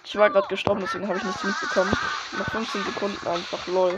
Ich 0.04 0.16
war 0.18 0.30
gerade 0.30 0.48
gestorben, 0.48 0.82
deswegen 0.82 1.08
habe 1.08 1.18
ich 1.18 1.24
nichts 1.24 1.44
mitbekommen. 1.44 1.92
Noch 2.38 2.50
15 2.52 2.84
Sekunden 2.84 3.28
einfach, 3.28 3.66
lol. 3.68 3.96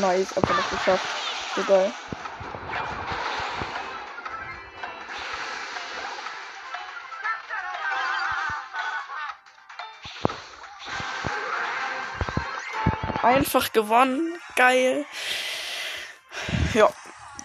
Nice, 0.00 0.36
einfach 0.36 0.56
noch 0.56 0.70
geschafft. 0.70 1.06
So 1.54 1.62
geil. 1.64 1.92
Einfach 13.24 13.72
gewonnen. 13.72 14.38
Geil. 14.54 15.06
Ja, 16.74 16.92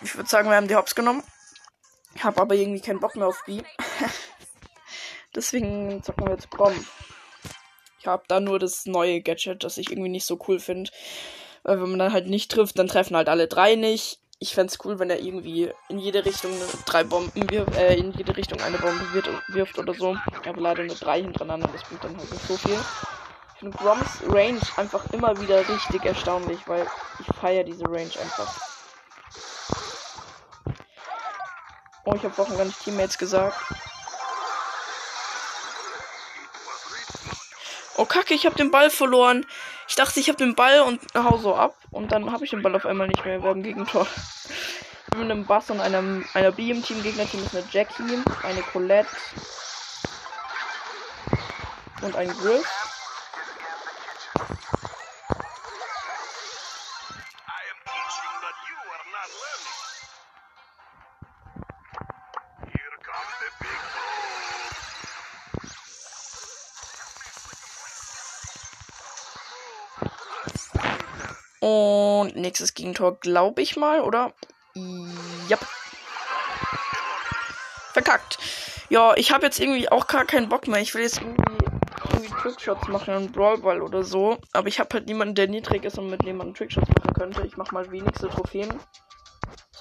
ich 0.03 0.13
würde 0.17 0.29
sagen, 0.29 0.49
wir 0.49 0.57
haben 0.57 0.67
die 0.67 0.75
Hops 0.75 0.93
genommen. 0.93 1.23
Ich 2.15 2.25
habe 2.25 2.41
aber 2.41 2.53
irgendwie 2.53 2.81
keinen 2.81 2.99
Bock 2.99 3.15
mehr 3.15 3.27
auf 3.27 3.41
die. 3.47 3.63
Deswegen 5.35 6.03
zocken 6.03 6.25
wir 6.25 6.33
jetzt 6.33 6.51
Grom. 6.51 6.73
Ich 7.97 8.07
habe 8.07 8.23
da 8.27 8.41
nur 8.41 8.59
das 8.59 8.87
neue 8.87 9.21
Gadget, 9.21 9.63
das 9.63 9.77
ich 9.77 9.89
irgendwie 9.89 10.09
nicht 10.09 10.25
so 10.25 10.37
cool 10.49 10.59
finde. 10.59 10.91
Weil 11.63 11.81
wenn 11.81 11.91
man 11.91 11.99
dann 11.99 12.13
halt 12.13 12.27
nicht 12.27 12.51
trifft, 12.51 12.77
dann 12.77 12.89
treffen 12.89 13.15
halt 13.15 13.29
alle 13.29 13.47
drei 13.47 13.75
nicht. 13.75 14.19
Ich 14.37 14.55
fände 14.55 14.73
es 14.73 14.83
cool, 14.83 14.99
wenn 14.99 15.09
er 15.09 15.21
irgendwie 15.21 15.71
in 15.87 15.99
jede 15.99 16.25
Richtung 16.25 16.51
drei 16.87 17.05
Bomben 17.05 17.49
wirft, 17.51 17.77
äh, 17.77 17.95
in 17.95 18.11
jede 18.11 18.35
Richtung 18.35 18.59
eine 18.59 18.79
Bombe 18.79 19.05
wirft 19.47 19.79
oder 19.79 19.93
so. 19.93 20.17
Aber 20.45 20.61
leider 20.61 20.83
nur 20.83 20.95
drei 20.97 21.21
hintereinander, 21.21 21.69
das 21.71 21.83
bringt 21.83 22.03
dann 22.03 22.17
halt 22.17 22.29
nicht 22.29 22.47
so 22.47 22.57
viel. 22.57 22.77
Finde 23.59 23.77
Groms 23.77 24.21
Range 24.29 24.61
einfach 24.77 25.03
immer 25.11 25.37
wieder 25.41 25.67
richtig 25.67 26.05
erstaunlich, 26.05 26.59
weil 26.65 26.87
ich 27.19 27.35
feiere 27.35 27.65
diese 27.65 27.83
Range 27.83 28.11
einfach. 28.21 28.55
Oh, 32.05 32.13
ich 32.15 32.23
habe 32.23 32.33
vorhin 32.33 32.57
gar 32.57 32.63
nicht 32.63 32.81
Teammates 32.81 33.17
gesagt. 33.17 33.57
Oh 37.97 38.05
Kacke, 38.05 38.33
ich 38.33 38.45
habe 38.45 38.55
den 38.55 38.71
Ball 38.71 38.89
verloren. 38.89 39.45
Ich 39.89 39.95
dachte, 39.95 40.21
ich 40.21 40.29
habe 40.29 40.37
den 40.37 40.55
Ball 40.55 40.79
und 40.79 41.01
hau 41.13 41.37
so 41.37 41.53
ab. 41.53 41.75
Und 41.91 42.13
dann 42.13 42.31
habe 42.31 42.45
ich 42.45 42.51
den 42.51 42.61
Ball 42.61 42.75
auf 42.77 42.85
einmal 42.85 43.09
nicht 43.09 43.25
mehr. 43.25 43.43
Wir 43.43 43.49
haben 43.49 43.61
Gegentor. 43.61 44.07
Mit 45.17 45.29
einem 45.29 45.45
Bass 45.45 45.69
und 45.69 45.81
einem, 45.81 46.25
einer 46.33 46.53
B 46.53 46.71
im 46.71 46.81
Team. 46.81 47.03
Gegnerteam 47.03 47.43
ist 47.43 47.53
eine 47.53 47.67
Jackie, 47.69 48.23
eine 48.43 48.61
Colette 48.61 49.09
und 52.01 52.15
ein 52.15 52.29
Griff. 52.29 52.88
Nächstes 72.39 72.73
Gegentor, 72.73 73.19
glaube 73.19 73.61
ich 73.61 73.77
mal, 73.77 74.01
oder? 74.01 74.33
Ja. 75.47 75.57
Verkackt. 77.93 78.37
Ja, 78.89 79.13
ich 79.15 79.31
habe 79.31 79.45
jetzt 79.45 79.59
irgendwie 79.59 79.91
auch 79.91 80.07
gar 80.07 80.25
keinen 80.25 80.49
Bock 80.49 80.67
mehr. 80.67 80.81
Ich 80.81 80.93
will 80.95 81.03
jetzt 81.03 81.21
irgendwie, 81.21 81.43
irgendwie 82.11 82.41
Trickshots 82.41 82.87
machen, 82.87 83.13
einen 83.13 83.31
Brawlball 83.31 83.81
oder 83.81 84.03
so. 84.03 84.37
Aber 84.53 84.67
ich 84.67 84.79
habe 84.79 84.89
halt 84.93 85.07
niemanden, 85.07 85.35
der 85.35 85.47
niedrig 85.47 85.83
ist 85.85 85.97
und 85.97 86.09
mit 86.09 86.25
dem 86.25 86.37
man 86.37 86.53
Trickshots 86.53 86.87
machen 86.87 87.13
könnte. 87.13 87.45
Ich 87.45 87.57
mache 87.57 87.73
mal 87.73 87.89
wenigste 87.91 88.29
Trophäen. 88.29 88.79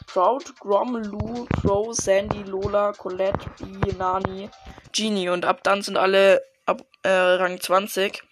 Sprout, 0.00 0.54
Grom, 0.60 0.96
Lou, 0.96 1.46
Crow, 1.60 1.94
Sandy, 1.94 2.42
Lola, 2.42 2.92
Colette, 2.92 3.50
B, 3.58 3.92
Nani, 3.92 4.50
Genie. 4.92 5.28
Und 5.28 5.44
ab 5.44 5.62
dann 5.62 5.82
sind 5.82 5.96
alle 5.96 6.42
ab 6.66 6.82
äh, 7.02 7.10
Rang 7.10 7.60
20. 7.60 8.22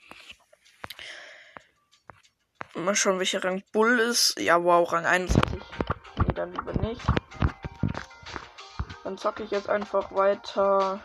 Mal 2.77 2.95
schauen, 2.95 3.19
welcher 3.19 3.43
Rang 3.43 3.63
Bull 3.73 3.99
ist. 3.99 4.39
Ja, 4.39 4.63
wow, 4.63 4.93
Rang 4.93 5.07
21. 5.07 5.61
Nee, 6.19 6.33
dann 6.35 6.53
lieber 6.53 6.73
nicht. 6.75 7.01
Dann 9.03 9.17
zocke 9.17 9.45
ich 9.45 9.51
jetzt 9.51 9.71
einfach 9.71 10.15
weiter. 10.15 11.01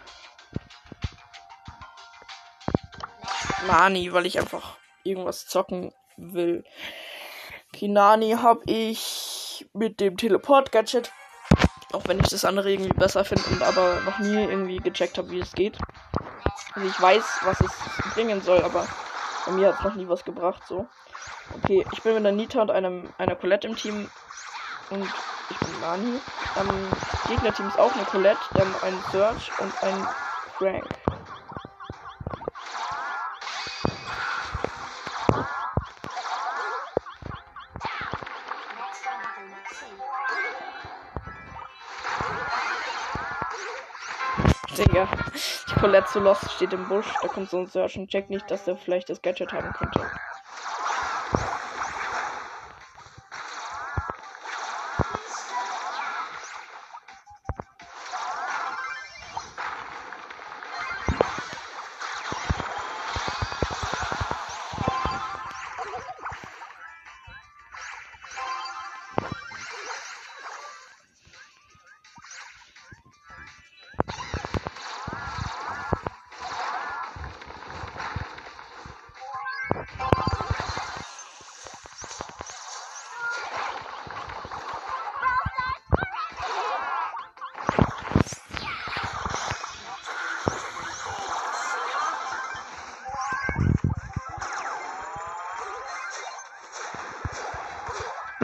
Nani, 3.67 4.11
weil 4.11 4.25
ich 4.25 4.37
einfach 4.37 4.77
irgendwas 5.03 5.47
zocken 5.47 5.93
will. 6.17 6.65
Okay, 7.73 7.87
Nani 7.87 8.31
habe 8.31 8.61
ich 8.65 9.65
mit 9.73 10.01
dem 10.01 10.17
Teleport-Gadget. 10.17 11.11
Auch 11.93 12.07
wenn 12.07 12.19
ich 12.19 12.27
das 12.27 12.43
andere 12.43 12.71
irgendwie 12.71 12.93
besser 12.93 13.23
finde 13.23 13.43
und 13.49 13.63
aber 13.63 14.01
noch 14.01 14.19
nie 14.19 14.43
irgendwie 14.43 14.77
gecheckt 14.77 15.17
habe, 15.17 15.31
wie 15.31 15.39
es 15.39 15.53
geht. 15.53 15.77
Also 16.73 16.87
ich 16.87 17.01
weiß, 17.01 17.23
was 17.43 17.61
es 17.61 17.71
bringen 18.13 18.41
soll, 18.41 18.61
aber 18.61 18.87
bei 19.45 19.51
mir 19.53 19.69
hat 19.69 19.79
es 19.79 19.83
noch 19.83 19.95
nie 19.95 20.07
was 20.07 20.23
gebracht, 20.23 20.63
so. 20.67 20.85
Okay, 21.53 21.85
ich 21.91 22.01
bin 22.01 22.13
mit 22.13 22.25
einer 22.25 22.35
Nita 22.35 22.61
und 22.61 22.71
einem, 22.71 23.09
einer 23.17 23.35
Colette 23.35 23.67
im 23.67 23.75
Team. 23.75 24.09
Und 24.89 25.07
ich 25.49 25.57
bin 25.57 25.79
Nani. 25.81 26.19
Ähm, 26.57 26.91
Gegnerteam 27.27 27.67
ist 27.67 27.79
auch 27.79 27.93
eine 27.93 28.05
Colette, 28.05 28.39
dann 28.53 28.73
ein 28.81 29.03
Search 29.11 29.51
und 29.59 29.83
ein 29.83 30.07
Frank. 30.57 30.85
Colette 45.81 46.19
Lost 46.19 46.51
steht 46.51 46.73
im 46.73 46.87
Busch. 46.87 47.11
Da 47.23 47.27
kommt 47.27 47.49
so 47.49 47.57
ein 47.57 47.65
Search 47.65 47.97
und 47.97 48.07
checkt 48.07 48.29
nicht, 48.29 48.51
dass 48.51 48.67
er 48.67 48.77
vielleicht 48.77 49.09
das 49.09 49.23
Gadget 49.23 49.51
haben 49.51 49.73
könnte. 49.73 50.11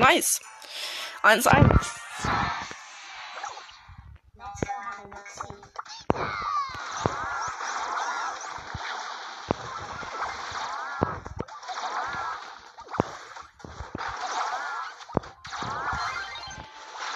Nice. 0.07 0.39
1-1. 1.21 1.43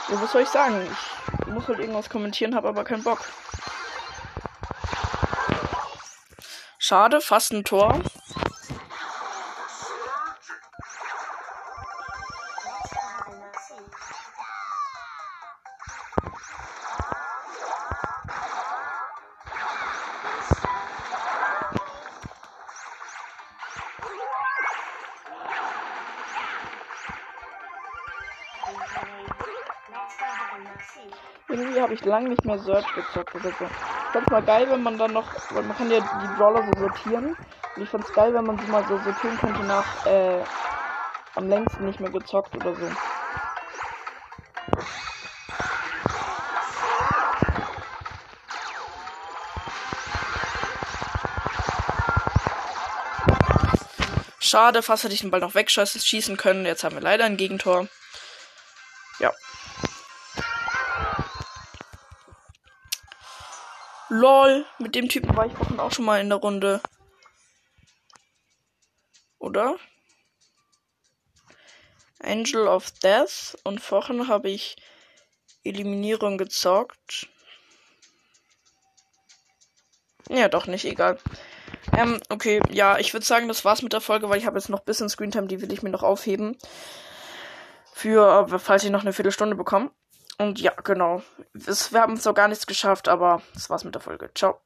Ja, 0.10 0.22
was 0.22 0.32
soll 0.34 0.42
ich 0.42 0.50
sagen? 0.50 0.98
Ich 1.40 1.48
muss 1.48 1.70
halt 1.70 1.80
irgendwas 1.80 2.10
kommentieren, 2.10 2.56
habe 2.56 2.68
aber 2.68 2.84
keinen 2.84 3.04
Bock. 3.04 3.22
Schade, 6.78 7.22
fast 7.22 7.54
ein 7.54 7.64
Tor. 7.64 8.02
Ich 32.02 32.08
lange 32.08 32.30
nicht 32.30 32.44
mehr 32.46 32.58
Search 32.58 32.88
gezockt 32.96 33.36
oder 33.36 33.52
so. 33.52 33.66
Ich 33.66 34.12
fand's 34.12 34.32
mal 34.32 34.42
geil, 34.42 34.68
wenn 34.70 34.82
man 34.82 34.98
dann 34.98 35.14
noch, 35.14 35.28
weil 35.52 35.64
man 35.64 35.78
kann 35.78 35.92
ja 35.92 36.00
die 36.00 36.36
Brawler 36.36 36.64
so 36.64 36.80
sortieren. 36.80 37.38
Und 37.76 37.84
ich 37.84 37.90
fand's 37.90 38.12
geil, 38.12 38.34
wenn 38.34 38.44
man 38.44 38.58
sie 38.58 38.66
mal 38.72 38.84
so 38.88 38.98
sortieren 38.98 39.38
könnte 39.38 39.64
nach, 39.64 40.06
äh, 40.08 40.44
am 41.36 41.48
längsten 41.48 41.86
nicht 41.86 42.00
mehr 42.00 42.10
gezockt 42.10 42.56
oder 42.56 42.74
so. 42.76 42.88
Schade, 54.40 54.82
fast 54.82 55.06
hätte 55.06 55.14
ich 55.14 55.22
den 55.22 55.32
Ball 55.32 55.40
noch 55.40 55.56
wegschießen 55.56 56.36
können. 56.36 56.66
Jetzt 56.66 56.84
haben 56.84 56.96
wir 56.96 57.02
leider 57.02 57.24
ein 57.26 57.38
Gegentor. 57.38 57.88
Lol, 64.14 64.66
mit 64.78 64.94
dem 64.94 65.08
Typen 65.08 65.38
war 65.38 65.46
ich 65.46 65.54
vorhin 65.54 65.80
auch 65.80 65.94
schon 65.94 66.04
mal 66.04 66.20
in 66.20 66.28
der 66.28 66.40
Runde. 66.40 66.82
Oder? 69.40 69.78
Angel 72.20 72.68
of 72.68 72.92
Death 72.92 73.58
und 73.64 73.80
vorhin 73.80 74.28
habe 74.28 74.50
ich 74.50 74.76
Eliminierung 75.64 76.38
gezockt. 76.38 77.30
Ja, 80.28 80.50
doch 80.50 80.68
nicht, 80.68 80.84
egal. 80.84 81.18
Ähm, 81.98 82.20
okay, 82.28 82.60
ja, 82.70 83.00
ich 83.00 83.14
würde 83.14 83.26
sagen, 83.26 83.48
das 83.48 83.64
war's 83.64 83.82
mit 83.82 83.94
der 83.94 84.02
Folge, 84.02 84.28
weil 84.28 84.40
ich 84.40 84.46
habe 84.46 84.58
jetzt 84.58 84.68
noch 84.68 84.80
ein 84.80 84.86
bisschen 84.86 85.08
Screentime, 85.08 85.48
die 85.48 85.62
will 85.62 85.72
ich 85.72 85.84
mir 85.84 85.90
noch 85.90 86.04
aufheben. 86.04 86.58
Für, 87.94 88.46
äh, 88.52 88.60
falls 88.60 88.84
ich 88.84 88.92
noch 88.92 89.04
eine 89.04 89.14
Viertelstunde 89.14 89.56
bekomme. 89.56 89.90
Und 90.42 90.60
ja, 90.60 90.72
genau. 90.84 91.22
Es, 91.68 91.94
wir 91.94 92.02
haben 92.02 92.18
zwar 92.18 92.34
gar 92.34 92.48
nichts 92.48 92.66
geschafft, 92.66 93.08
aber 93.08 93.44
das 93.54 93.70
war's 93.70 93.84
mit 93.84 93.94
der 93.94 94.02
Folge. 94.02 94.32
Ciao. 94.34 94.60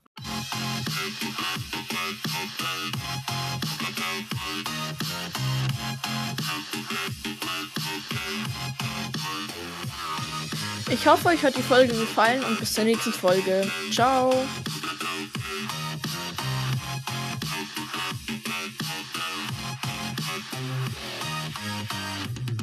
Ich 10.89 11.05
hoffe, 11.07 11.27
euch 11.27 11.43
hat 11.43 11.57
die 11.57 11.61
Folge 11.61 11.93
gefallen 11.93 12.41
und 12.45 12.57
bis 12.57 12.73
zur 12.73 12.85
nächsten 12.85 13.11
Folge. 13.11 13.69
Ciao. 13.91 14.33